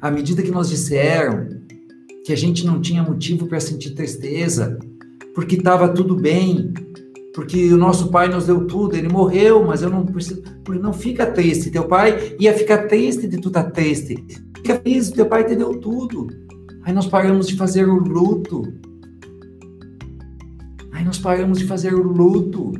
À 0.00 0.12
medida 0.12 0.44
que 0.44 0.52
nos 0.52 0.68
disseram 0.68 1.48
que 2.24 2.32
a 2.32 2.36
gente 2.36 2.64
não 2.64 2.80
tinha 2.80 3.02
motivo 3.02 3.48
para 3.48 3.58
sentir 3.58 3.96
tristeza, 3.96 4.78
porque 5.34 5.56
estava 5.56 5.88
tudo 5.88 6.14
bem, 6.14 6.72
porque 7.38 7.72
o 7.72 7.76
nosso 7.76 8.10
pai 8.10 8.26
nos 8.26 8.46
deu 8.46 8.66
tudo, 8.66 8.96
ele 8.96 9.08
morreu, 9.08 9.64
mas 9.64 9.80
eu 9.80 9.88
não 9.88 10.04
preciso. 10.04 10.42
Não 10.82 10.92
fica 10.92 11.24
triste, 11.24 11.70
teu 11.70 11.86
pai 11.86 12.34
ia 12.40 12.52
ficar 12.52 12.88
triste 12.88 13.28
de 13.28 13.38
tu 13.38 13.46
estar 13.46 13.62
tá 13.62 13.70
triste. 13.70 14.16
Fica 14.56 14.74
feliz, 14.74 15.12
teu 15.12 15.24
pai 15.24 15.44
te 15.44 15.54
deu 15.54 15.78
tudo. 15.78 16.26
Aí 16.82 16.92
nós 16.92 17.06
paramos 17.06 17.46
de 17.46 17.56
fazer 17.56 17.88
o 17.88 17.94
luto. 17.94 18.64
Aí 20.90 21.04
nós 21.04 21.20
paramos 21.20 21.60
de 21.60 21.64
fazer 21.64 21.94
o 21.94 22.02
luto. 22.02 22.72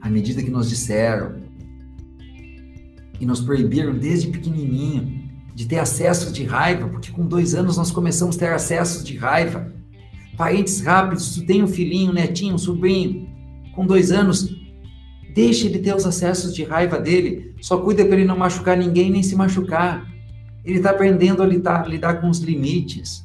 À 0.00 0.08
medida 0.08 0.40
que 0.40 0.52
nos 0.52 0.68
disseram 0.68 1.43
e 3.20 3.26
nos 3.26 3.40
proibiram 3.40 3.94
desde 3.94 4.28
pequenininho 4.28 5.24
de 5.54 5.66
ter 5.66 5.78
acessos 5.78 6.32
de 6.32 6.44
raiva, 6.44 6.88
porque 6.88 7.12
com 7.12 7.26
dois 7.26 7.54
anos 7.54 7.76
nós 7.76 7.90
começamos 7.90 8.36
a 8.36 8.38
ter 8.38 8.52
acessos 8.52 9.04
de 9.04 9.16
raiva. 9.16 9.72
Parentes 10.36 10.80
rápidos, 10.80 11.34
tu 11.34 11.46
tem 11.46 11.62
um 11.62 11.68
filhinho, 11.68 12.10
um 12.10 12.14
netinho, 12.14 12.54
um 12.54 12.58
sobrinho, 12.58 13.28
com 13.74 13.86
dois 13.86 14.10
anos, 14.10 14.48
deixa 15.32 15.66
ele 15.66 15.78
ter 15.78 15.94
os 15.94 16.04
acessos 16.04 16.54
de 16.54 16.64
raiva 16.64 16.98
dele, 16.98 17.54
só 17.60 17.78
cuida 17.78 18.04
para 18.04 18.16
ele 18.16 18.24
não 18.24 18.36
machucar 18.36 18.76
ninguém 18.76 19.10
nem 19.10 19.22
se 19.22 19.36
machucar. 19.36 20.04
Ele 20.64 20.78
está 20.78 20.90
aprendendo 20.90 21.42
a 21.42 21.46
lidar, 21.46 21.88
lidar 21.88 22.20
com 22.20 22.28
os 22.28 22.40
limites. 22.40 23.24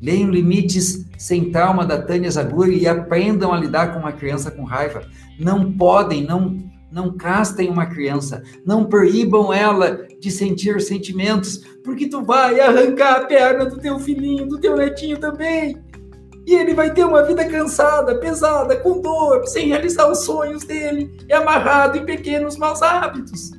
Leiam 0.00 0.30
Limites 0.30 1.06
Sem 1.18 1.50
Trauma 1.50 1.84
da 1.84 2.00
Tânia 2.00 2.30
Zaguri 2.30 2.78
e 2.78 2.88
aprendam 2.88 3.52
a 3.52 3.58
lidar 3.58 3.92
com 3.92 4.00
uma 4.00 4.12
criança 4.12 4.50
com 4.50 4.64
raiva. 4.64 5.02
Não 5.38 5.72
podem, 5.72 6.24
não 6.24 6.58
não 6.90 7.16
castem 7.16 7.68
uma 7.68 7.86
criança, 7.86 8.42
não 8.64 8.84
proíbam 8.84 9.52
ela 9.52 10.06
de 10.18 10.30
sentir 10.30 10.80
sentimentos, 10.80 11.58
porque 11.84 12.08
tu 12.08 12.22
vai 12.22 12.60
arrancar 12.60 13.16
a 13.16 13.24
perna 13.26 13.66
do 13.66 13.78
teu 13.78 13.98
filhinho, 13.98 14.46
do 14.46 14.58
teu 14.58 14.76
netinho 14.76 15.18
também. 15.18 15.78
E 16.46 16.54
ele 16.54 16.74
vai 16.74 16.92
ter 16.92 17.04
uma 17.04 17.22
vida 17.22 17.44
cansada, 17.44 18.18
pesada, 18.18 18.76
com 18.76 19.00
dor, 19.00 19.46
sem 19.46 19.68
realizar 19.68 20.10
os 20.10 20.24
sonhos 20.24 20.64
dele, 20.64 21.16
e 21.28 21.32
amarrado 21.32 21.98
em 21.98 22.04
pequenos 22.04 22.56
maus 22.56 22.82
hábitos. 22.82 23.52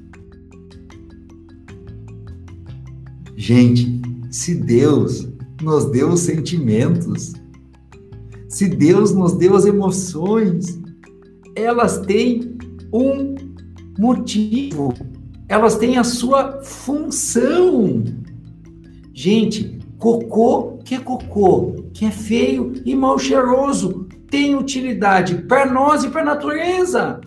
Gente, 3.38 4.02
se 4.30 4.56
Deus 4.56 5.28
nos 5.62 5.86
deu 5.86 6.10
os 6.10 6.20
sentimentos, 6.20 7.34
se 8.50 8.68
Deus 8.68 9.14
nos 9.14 9.34
deu 9.34 9.56
as 9.56 9.66
emoções, 9.66 10.80
elas 11.56 12.00
têm 12.00 12.51
um 12.94 13.36
motivo, 13.98 14.94
elas 15.48 15.76
têm 15.78 15.98
a 15.98 16.04
sua 16.04 16.62
função. 16.62 18.04
Gente, 19.14 19.80
cocô 19.98 20.72
que 20.84 20.96
é 20.96 21.00
cocô, 21.00 21.86
que 21.94 22.06
é 22.06 22.12
feio 22.12 22.74
e 22.86 22.96
mal 22.96 23.18
cheiroso, 23.18 24.08
tem 24.30 24.56
utilidade 24.56 25.44
para 25.44 25.66
nós 25.66 26.04
e 26.04 26.10
para 26.10 26.22
a 26.22 26.26
natureza. 26.26 27.22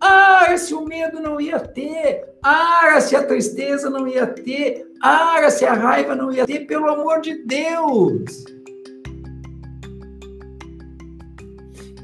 Ah, 0.00 0.56
se 0.56 0.72
o 0.72 0.84
medo 0.86 1.20
não 1.20 1.38
ia 1.38 1.60
ter, 1.60 2.24
ah, 2.42 2.98
se 3.00 3.14
a 3.14 3.22
tristeza 3.22 3.90
não 3.90 4.08
ia 4.08 4.26
ter, 4.26 4.86
ah, 5.02 5.50
se 5.50 5.66
a 5.66 5.74
raiva 5.74 6.14
não 6.14 6.32
ia 6.32 6.46
ter, 6.46 6.60
pelo 6.60 6.88
amor 6.88 7.20
de 7.20 7.44
Deus. 7.44 8.44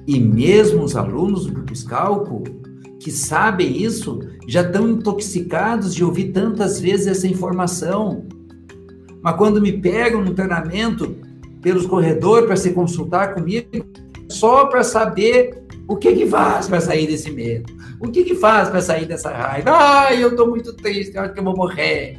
E 0.06 0.20
mesmo 0.20 0.84
os 0.84 0.94
alunos 0.94 1.46
do 1.46 1.52
grupo 1.52 1.74
Scalco, 1.74 2.44
que 3.06 3.12
sabem 3.12 3.80
isso, 3.80 4.18
já 4.48 4.62
estão 4.62 4.88
intoxicados 4.88 5.94
de 5.94 6.02
ouvir 6.02 6.32
tantas 6.32 6.80
vezes 6.80 7.06
essa 7.06 7.28
informação. 7.28 8.26
Mas 9.22 9.36
quando 9.36 9.62
me 9.62 9.80
pegam 9.80 10.24
no 10.24 10.34
treinamento 10.34 11.16
pelos 11.62 11.86
corredores 11.86 12.48
para 12.48 12.56
se 12.56 12.72
consultar 12.72 13.32
comigo, 13.32 13.68
só 14.28 14.66
para 14.66 14.82
saber 14.82 15.62
o 15.86 15.94
que 15.94 16.16
que 16.16 16.26
faz 16.26 16.66
para 16.66 16.80
sair 16.80 17.06
desse 17.06 17.30
medo? 17.30 17.72
O 18.00 18.08
que 18.08 18.24
que 18.24 18.34
faz 18.34 18.70
para 18.70 18.80
sair 18.80 19.06
dessa 19.06 19.30
raiva? 19.30 19.70
Ai, 19.70 20.20
eu 20.20 20.30
estou 20.30 20.48
muito 20.48 20.72
triste, 20.72 21.14
eu 21.14 21.22
acho 21.22 21.32
que 21.32 21.38
eu 21.38 21.44
vou 21.44 21.56
morrer. 21.56 22.18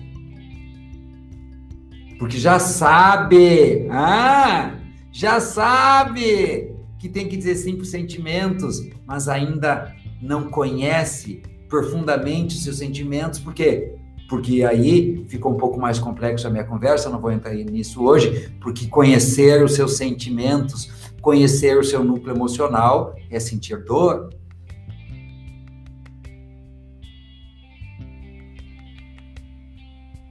Porque 2.17 2.37
já 2.37 2.59
sabe, 2.59 3.89
ah, 3.91 4.73
já 5.11 5.41
sabe 5.41 6.71
que 6.97 7.09
tem 7.09 7.27
que 7.27 7.35
dizer 7.35 7.55
sim 7.55 7.73
para 7.73 7.83
os 7.83 7.91
sentimentos, 7.91 8.81
mas 9.05 9.27
ainda 9.27 9.93
não 10.21 10.49
conhece 10.49 11.41
profundamente 11.67 12.57
seus 12.57 12.77
sentimentos, 12.77 13.39
por 13.39 13.53
quê? 13.53 13.93
Porque 14.29 14.63
aí 14.63 15.25
ficou 15.27 15.53
um 15.53 15.57
pouco 15.57 15.79
mais 15.79 15.99
complexo 15.99 16.47
a 16.47 16.49
minha 16.49 16.63
conversa, 16.63 17.09
não 17.09 17.19
vou 17.19 17.31
entrar 17.31 17.53
nisso 17.53 18.03
hoje, 18.03 18.51
porque 18.61 18.87
conhecer 18.87 19.63
os 19.63 19.73
seus 19.73 19.95
sentimentos 19.95 20.97
Conhecer 21.27 21.77
o 21.77 21.83
seu 21.83 22.05
núcleo 22.05 22.33
emocional 22.33 23.13
é 23.29 23.37
sentir 23.37 23.83
dor. 23.83 24.29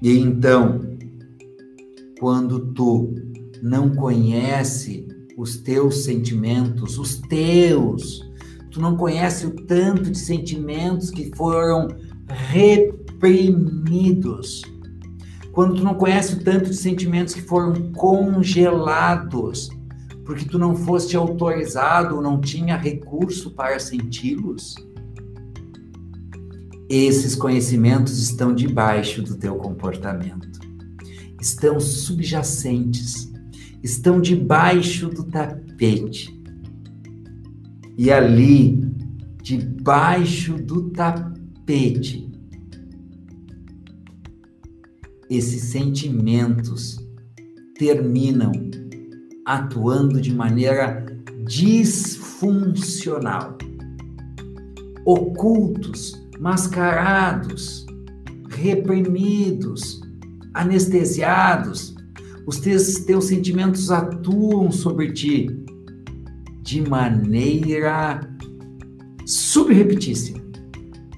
E 0.01 0.19
então, 0.19 0.81
quando 2.19 2.73
tu 2.73 3.15
não 3.63 3.95
conhece 3.95 5.07
os 5.37 5.59
teus 5.59 6.05
sentimentos, 6.05 6.99
os 6.99 7.19
teus, 7.19 8.26
tu 8.77 8.83
não 8.83 8.95
conhece 8.95 9.47
o 9.47 9.53
tanto 9.53 10.11
de 10.11 10.19
sentimentos 10.19 11.11
que 11.11 11.35
foram 11.35 11.89
reprimidos. 12.29 14.61
Quando 15.51 15.77
tu 15.77 15.83
não 15.83 15.95
conhece 15.95 16.35
o 16.35 16.45
tanto 16.45 16.69
de 16.69 16.77
sentimentos 16.77 17.33
que 17.33 17.41
foram 17.41 17.91
congelados, 17.93 19.71
porque 20.27 20.45
tu 20.45 20.59
não 20.59 20.77
foste 20.77 21.17
autorizado, 21.17 22.21
não 22.21 22.39
tinha 22.39 22.77
recurso 22.77 23.53
para 23.53 23.79
senti-los? 23.79 24.75
Esses 26.87 27.35
conhecimentos 27.35 28.19
estão 28.19 28.55
debaixo 28.55 29.23
do 29.23 29.39
teu 29.39 29.55
comportamento, 29.55 30.61
estão 31.41 31.81
subjacentes, 31.81 33.33
estão 33.83 34.21
debaixo 34.21 35.09
do 35.09 35.25
tapete. 35.25 36.36
E 37.99 38.11
ali, 38.11 38.79
debaixo 39.43 40.55
do 40.55 40.91
tapete, 40.91 42.31
esses 45.31 45.63
sentimentos 45.63 46.99
terminam 47.79 48.53
atuando 49.47 50.21
de 50.21 50.35
maneira 50.35 51.07
disfuncional, 51.47 53.57
ocultos, 55.07 56.23
mascarados, 56.39 57.87
reprimidos, 58.49 60.03
anestesiados. 60.53 61.95
Os 62.47 62.59
teus, 62.59 62.97
teus 63.07 63.25
sentimentos 63.25 63.91
atuam 63.91 64.71
sobre 64.71 65.13
ti 65.13 65.65
de 66.67 66.83
maneira 66.83 68.21
subreptícia, 69.25 70.35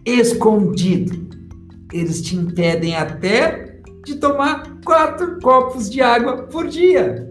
escondido. 0.05 1.26
Eles 1.92 2.22
te 2.22 2.36
impedem 2.36 2.94
até 2.94 3.80
de 4.05 4.16
tomar 4.16 4.78
quatro 4.84 5.40
copos 5.40 5.90
de 5.90 6.01
água 6.01 6.44
por 6.44 6.68
dia 6.68 7.28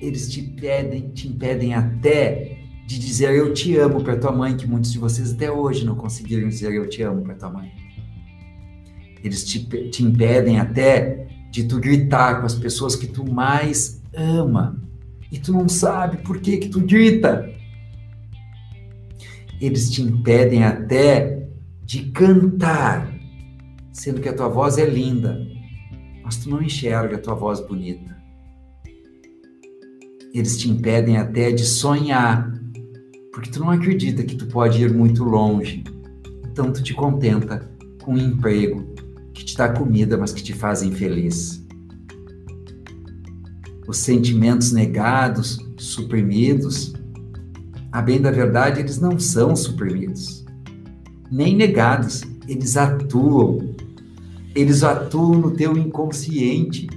eles 0.00 0.28
te 0.28 0.42
pedem, 0.42 1.10
te 1.10 1.28
impedem 1.28 1.74
até 1.74 2.58
de 2.86 2.98
dizer 2.98 3.32
eu 3.34 3.52
te 3.52 3.76
amo 3.76 4.02
para 4.02 4.16
tua 4.16 4.32
mãe, 4.32 4.56
que 4.56 4.66
muitos 4.66 4.90
de 4.92 4.98
vocês 4.98 5.32
até 5.32 5.50
hoje 5.50 5.84
não 5.84 5.94
conseguiram 5.94 6.48
dizer 6.48 6.72
eu 6.72 6.88
te 6.88 7.02
amo 7.02 7.22
para 7.22 7.34
tua 7.34 7.50
mãe. 7.50 7.70
Eles 9.22 9.44
te, 9.44 9.60
te 9.90 10.02
impedem 10.02 10.58
até 10.58 11.28
de 11.50 11.64
tu 11.64 11.78
gritar 11.78 12.40
com 12.40 12.46
as 12.46 12.54
pessoas 12.54 12.96
que 12.96 13.06
tu 13.06 13.30
mais 13.30 14.02
ama 14.14 14.80
e 15.30 15.38
tu 15.38 15.52
não 15.52 15.68
sabe 15.68 16.18
por 16.18 16.40
que 16.40 16.58
que 16.58 16.68
tu 16.68 16.80
grita. 16.80 17.48
Eles 19.60 19.90
te 19.90 20.02
impedem 20.02 20.64
até 20.64 21.48
de 21.84 22.10
cantar, 22.10 23.12
sendo 23.92 24.20
que 24.20 24.28
a 24.28 24.32
tua 24.32 24.48
voz 24.48 24.78
é 24.78 24.86
linda, 24.86 25.38
mas 26.24 26.36
tu 26.36 26.48
não 26.48 26.62
enxerga 26.62 27.16
a 27.16 27.20
tua 27.20 27.34
voz 27.34 27.60
bonita. 27.60 28.18
Eles 30.32 30.56
te 30.58 30.70
impedem 30.70 31.16
até 31.16 31.50
de 31.50 31.64
sonhar, 31.64 32.52
porque 33.32 33.50
tu 33.50 33.60
não 33.60 33.70
acredita 33.70 34.22
que 34.22 34.36
tu 34.36 34.46
pode 34.46 34.82
ir 34.82 34.92
muito 34.92 35.24
longe. 35.24 35.84
Então 36.50 36.72
tu 36.72 36.82
te 36.82 36.94
contenta 36.94 37.68
com 38.02 38.14
um 38.14 38.18
emprego 38.18 38.94
que 39.34 39.44
te 39.44 39.56
dá 39.56 39.68
comida, 39.68 40.16
mas 40.16 40.32
que 40.32 40.42
te 40.42 40.52
faz 40.52 40.82
infeliz. 40.82 41.59
Os 43.86 43.98
sentimentos 43.98 44.72
negados, 44.72 45.58
suprimidos, 45.76 46.92
a 47.92 48.00
bem 48.00 48.20
da 48.20 48.30
verdade, 48.30 48.80
eles 48.80 49.00
não 49.00 49.18
são 49.18 49.56
suprimidos, 49.56 50.44
nem 51.30 51.56
negados, 51.56 52.22
eles 52.46 52.76
atuam. 52.76 53.74
Eles 54.54 54.82
atuam 54.82 55.38
no 55.38 55.50
teu 55.52 55.76
inconsciente. 55.76 56.88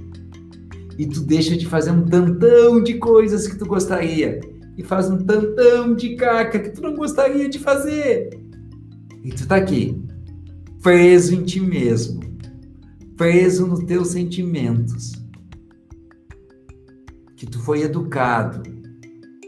E 0.98 1.06
tu 1.06 1.20
deixa 1.20 1.56
de 1.56 1.66
fazer 1.66 1.90
um 1.90 2.04
tantão 2.04 2.82
de 2.82 2.94
coisas 2.94 3.46
que 3.46 3.56
tu 3.56 3.66
gostaria. 3.66 4.40
E 4.76 4.82
faz 4.82 5.10
um 5.10 5.18
tantão 5.18 5.94
de 5.94 6.16
caca 6.16 6.58
que 6.58 6.70
tu 6.70 6.82
não 6.82 6.94
gostaria 6.94 7.48
de 7.48 7.58
fazer. 7.58 8.30
E 9.22 9.30
tu 9.30 9.46
tá 9.46 9.56
aqui, 9.56 10.00
preso 10.82 11.34
em 11.34 11.42
ti 11.42 11.60
mesmo, 11.60 12.20
preso 13.16 13.66
nos 13.66 13.82
teus 13.84 14.08
sentimentos, 14.08 15.12
que 17.36 17.46
tu 17.46 17.60
foi 17.60 17.82
educado 17.82 18.62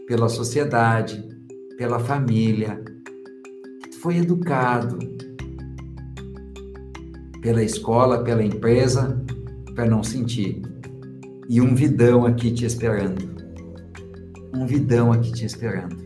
pela 0.07 0.29
sociedade, 0.29 1.23
pela 1.77 1.99
família, 1.99 2.83
foi 4.01 4.19
educado 4.19 4.99
pela 7.41 7.63
escola, 7.63 8.25
pela 8.25 8.43
empresa, 8.43 9.25
para 9.75 9.87
não 9.87 10.03
sentir. 10.03 10.63
E 11.49 11.61
um 11.61 11.75
vidão 11.75 12.27
aqui 12.27 12.51
te 12.51 12.65
esperando. 12.65 13.37
Um 14.53 14.67
vidão 14.67 15.13
aqui 15.13 15.31
te 15.33 15.45
esperando. 15.45 15.97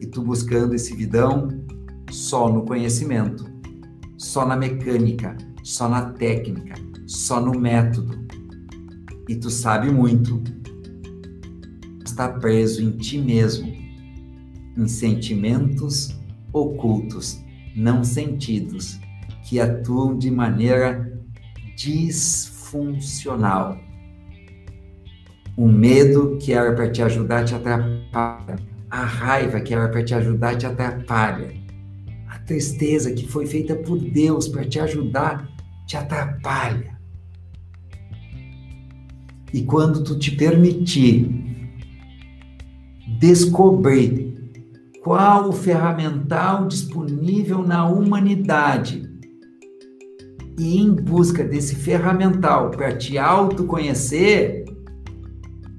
E 0.00 0.06
tu 0.06 0.22
buscando 0.22 0.74
esse 0.74 0.94
vidão 0.94 1.48
só 2.10 2.48
no 2.48 2.64
conhecimento, 2.64 3.44
só 4.18 4.46
na 4.46 4.56
mecânica, 4.56 5.36
só 5.62 5.88
na 5.88 6.12
técnica, 6.12 6.74
só 7.06 7.40
no 7.40 7.58
método. 7.58 8.21
E 9.28 9.36
tu 9.36 9.50
sabe 9.50 9.90
muito. 9.90 10.42
Está 12.04 12.28
preso 12.28 12.82
em 12.82 12.92
ti 12.92 13.18
mesmo, 13.18 13.72
em 14.76 14.86
sentimentos 14.86 16.14
ocultos, 16.52 17.42
não 17.74 18.04
sentidos, 18.04 19.00
que 19.44 19.58
atuam 19.58 20.18
de 20.18 20.30
maneira 20.30 21.10
disfuncional. 21.76 23.78
O 25.56 25.68
medo 25.68 26.38
que 26.38 26.52
era 26.52 26.74
para 26.74 26.90
te 26.90 27.02
ajudar 27.02 27.44
te 27.44 27.54
atrapalha. 27.54 28.56
A 28.90 29.04
raiva 29.04 29.60
que 29.60 29.74
era 29.74 29.88
para 29.88 30.04
te 30.04 30.14
ajudar 30.14 30.56
te 30.56 30.66
atrapalha. 30.66 31.54
A 32.28 32.38
tristeza 32.40 33.12
que 33.12 33.26
foi 33.26 33.46
feita 33.46 33.74
por 33.74 33.98
Deus 33.98 34.48
para 34.48 34.64
te 34.64 34.78
ajudar 34.80 35.48
te 35.86 35.96
atrapalha. 35.96 36.91
E 39.52 39.62
quando 39.62 40.02
tu 40.02 40.18
te 40.18 40.30
permitir 40.30 41.30
descobrir 43.18 44.32
qual 45.02 45.48
o 45.48 45.52
ferramental 45.52 46.66
disponível 46.66 47.62
na 47.62 47.86
humanidade 47.86 49.10
e 50.58 50.78
em 50.78 50.92
busca 50.92 51.44
desse 51.44 51.74
ferramental 51.74 52.70
para 52.70 52.96
te 52.96 53.18
autoconhecer, 53.18 54.64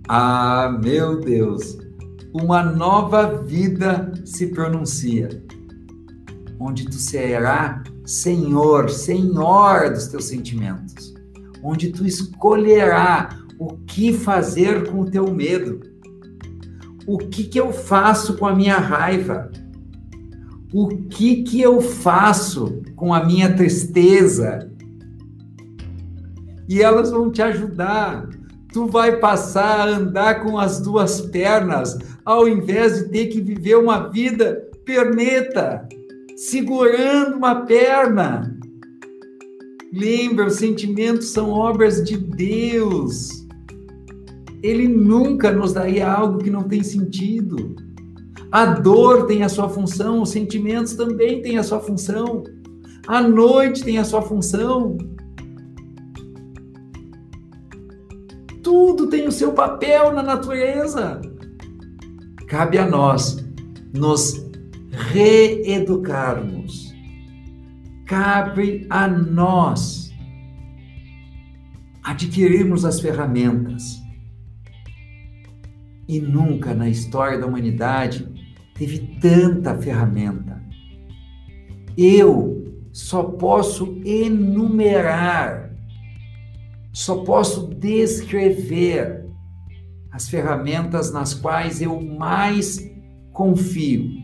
ah, 0.08 0.78
meu 0.84 1.20
Deus, 1.20 1.78
uma 2.34 2.64
nova 2.64 3.44
vida 3.44 4.12
se 4.26 4.48
pronuncia, 4.48 5.30
onde 6.60 6.86
tu 6.86 6.96
será 6.96 7.84
senhor, 8.06 8.90
senhor 8.90 9.90
dos 9.92 10.08
teus 10.08 10.26
sentimentos, 10.26 11.14
onde 11.64 11.92
tu 11.92 12.06
escolherá 12.06 13.43
o 13.60 13.78
que 13.86 14.14
fazer 14.14 14.90
com 14.90 15.02
o 15.02 15.10
teu 15.10 15.34
medo. 15.34 15.80
O 17.06 17.18
que 17.18 17.44
que 17.44 17.60
eu 17.60 17.72
faço 17.72 18.38
com 18.38 18.46
a 18.46 18.56
minha 18.56 18.78
raiva? 18.78 19.52
O 20.74 20.88
que 20.88 21.44
que 21.44 21.62
eu 21.62 21.82
faço 21.82 22.82
com 22.96 23.14
a 23.14 23.24
minha 23.24 23.54
tristeza? 23.56 24.72
E 26.68 26.82
elas 26.82 27.12
vão 27.12 27.32
te 27.32 27.42
ajudar. 27.42 28.30
Tu 28.72 28.88
vai 28.88 29.18
passar 29.18 29.88
a 29.88 29.98
andar 29.98 30.44
com 30.44 30.58
as 30.58 30.80
duas 30.80 31.22
pernas, 31.22 32.00
ao 32.26 32.48
invés 32.48 32.96
de 32.96 33.10
ter 33.10 33.28
que 33.28 33.40
viver 33.40 33.76
uma 33.76 34.10
vida 34.10 34.68
perneta 34.84 35.88
segurando 36.36 37.38
uma 37.38 37.66
perna. 37.66 38.58
Lembra, 39.92 40.48
os 40.48 40.56
sentimentos 40.56 41.30
são 41.30 41.50
obras 41.50 42.04
de 42.04 42.18
Deus. 42.18 43.43
Ele 44.64 44.88
nunca 44.88 45.52
nos 45.52 45.74
daria 45.74 46.10
algo 46.10 46.40
que 46.40 46.50
não 46.50 46.64
tem 46.64 46.82
sentido. 46.82 47.76
A 48.50 48.66
dor 48.66 49.26
tem 49.26 49.44
a 49.44 49.50
sua 49.50 49.68
função, 49.68 50.22
os 50.22 50.30
sentimentos 50.30 50.94
também 50.94 51.42
têm 51.42 51.58
a 51.58 51.64
sua 51.64 51.82
função. 51.82 52.44
A 53.06 53.22
noite 53.22 53.84
tem 53.84 53.98
a 53.98 54.06
sua 54.06 54.22
função. 54.22 54.98
Tudo 58.64 59.08
tem 59.08 59.28
o 59.28 59.32
seu 59.32 59.52
papel 59.52 60.14
na 60.14 60.24
natureza. 60.24 61.20
Cabe 62.48 62.78
a 62.78 62.88
nós 62.88 63.44
nos 63.94 64.50
reeducarmos. 65.12 66.94
Cabe 68.06 68.86
a 68.90 69.08
nós 69.08 70.14
adquirirmos 72.04 72.86
as 72.86 73.00
ferramentas. 73.00 74.03
E 76.08 76.20
nunca 76.20 76.74
na 76.74 76.90
história 76.90 77.38
da 77.38 77.46
humanidade 77.46 78.28
teve 78.76 79.18
tanta 79.20 79.78
ferramenta. 79.78 80.62
Eu 81.98 82.74
só 82.92 83.24
posso 83.24 84.02
enumerar, 84.06 85.76
só 86.92 87.24
posso 87.24 87.68
descrever 87.68 89.26
as 90.12 90.30
ferramentas 90.30 91.12
nas 91.12 91.34
quais 91.34 91.82
eu 91.82 92.00
mais 92.02 92.80
confio 93.32 94.24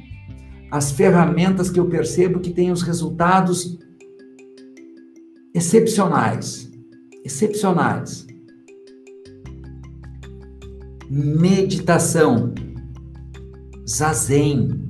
as 0.72 0.92
ferramentas 0.92 1.70
que 1.70 1.80
eu 1.80 1.88
percebo 1.88 2.40
que 2.40 2.52
têm 2.52 2.72
os 2.72 2.82
resultados 2.82 3.80
excepcionais. 5.54 6.70
Excepcionais. 7.26 8.28
Meditação. 11.10 12.54
Zazen. 13.88 14.88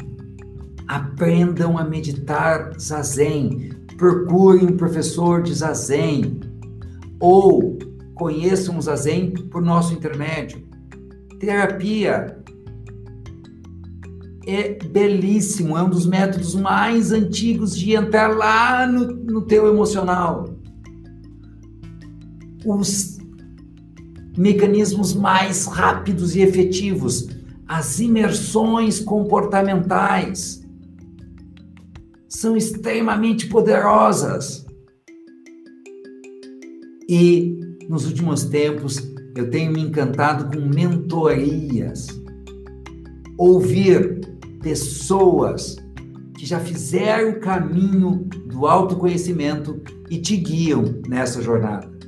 Aprendam 0.86 1.78
a 1.78 1.86
meditar 1.86 2.78
Zazen. 2.78 3.70
Procurem 3.98 4.66
um 4.66 4.76
professor 4.76 5.42
de 5.42 5.54
Zazen. 5.54 6.42
Ou 7.22 7.80
conheçam 8.16 8.78
o 8.78 8.82
Zazen 8.82 9.32
por 9.32 9.62
nosso 9.62 9.94
intermédio. 9.94 10.62
Terapia 11.40 12.38
é 14.46 14.74
belíssimo, 14.74 15.78
é 15.78 15.84
um 15.84 15.90
dos 15.90 16.06
métodos 16.06 16.54
mais 16.54 17.14
antigos 17.14 17.78
de 17.78 17.94
entrar 17.94 18.36
lá 18.36 18.86
no, 18.86 19.06
no 19.06 19.42
teu 19.44 19.68
emocional. 19.68 20.54
Os 22.66 23.19
mecanismos 24.38 25.14
mais 25.14 25.66
rápidos 25.66 26.36
e 26.36 26.42
efetivos, 26.42 27.28
as 27.68 28.00
imersões 28.00 29.00
comportamentais, 29.00 30.64
são 32.28 32.56
extremamente 32.56 33.48
poderosas. 33.48 34.66
E 37.08 37.60
nos 37.90 38.06
últimos 38.06 38.44
tempos 38.46 38.98
eu 39.36 39.50
tenho 39.50 39.72
me 39.72 39.82
encantado 39.82 40.56
com 40.56 40.66
mentorias. 40.66 42.08
Ouvir 43.38 44.20
pessoas 44.62 45.76
que 46.38 46.46
já 46.46 46.60
fizeram 46.60 47.32
o 47.32 47.40
caminho 47.40 48.28
do 48.46 48.68
autoconhecimento 48.68 49.82
e 50.10 50.18
te 50.18 50.38
guiam 50.38 51.02
nessa 51.08 51.42
jornada. 51.42 51.99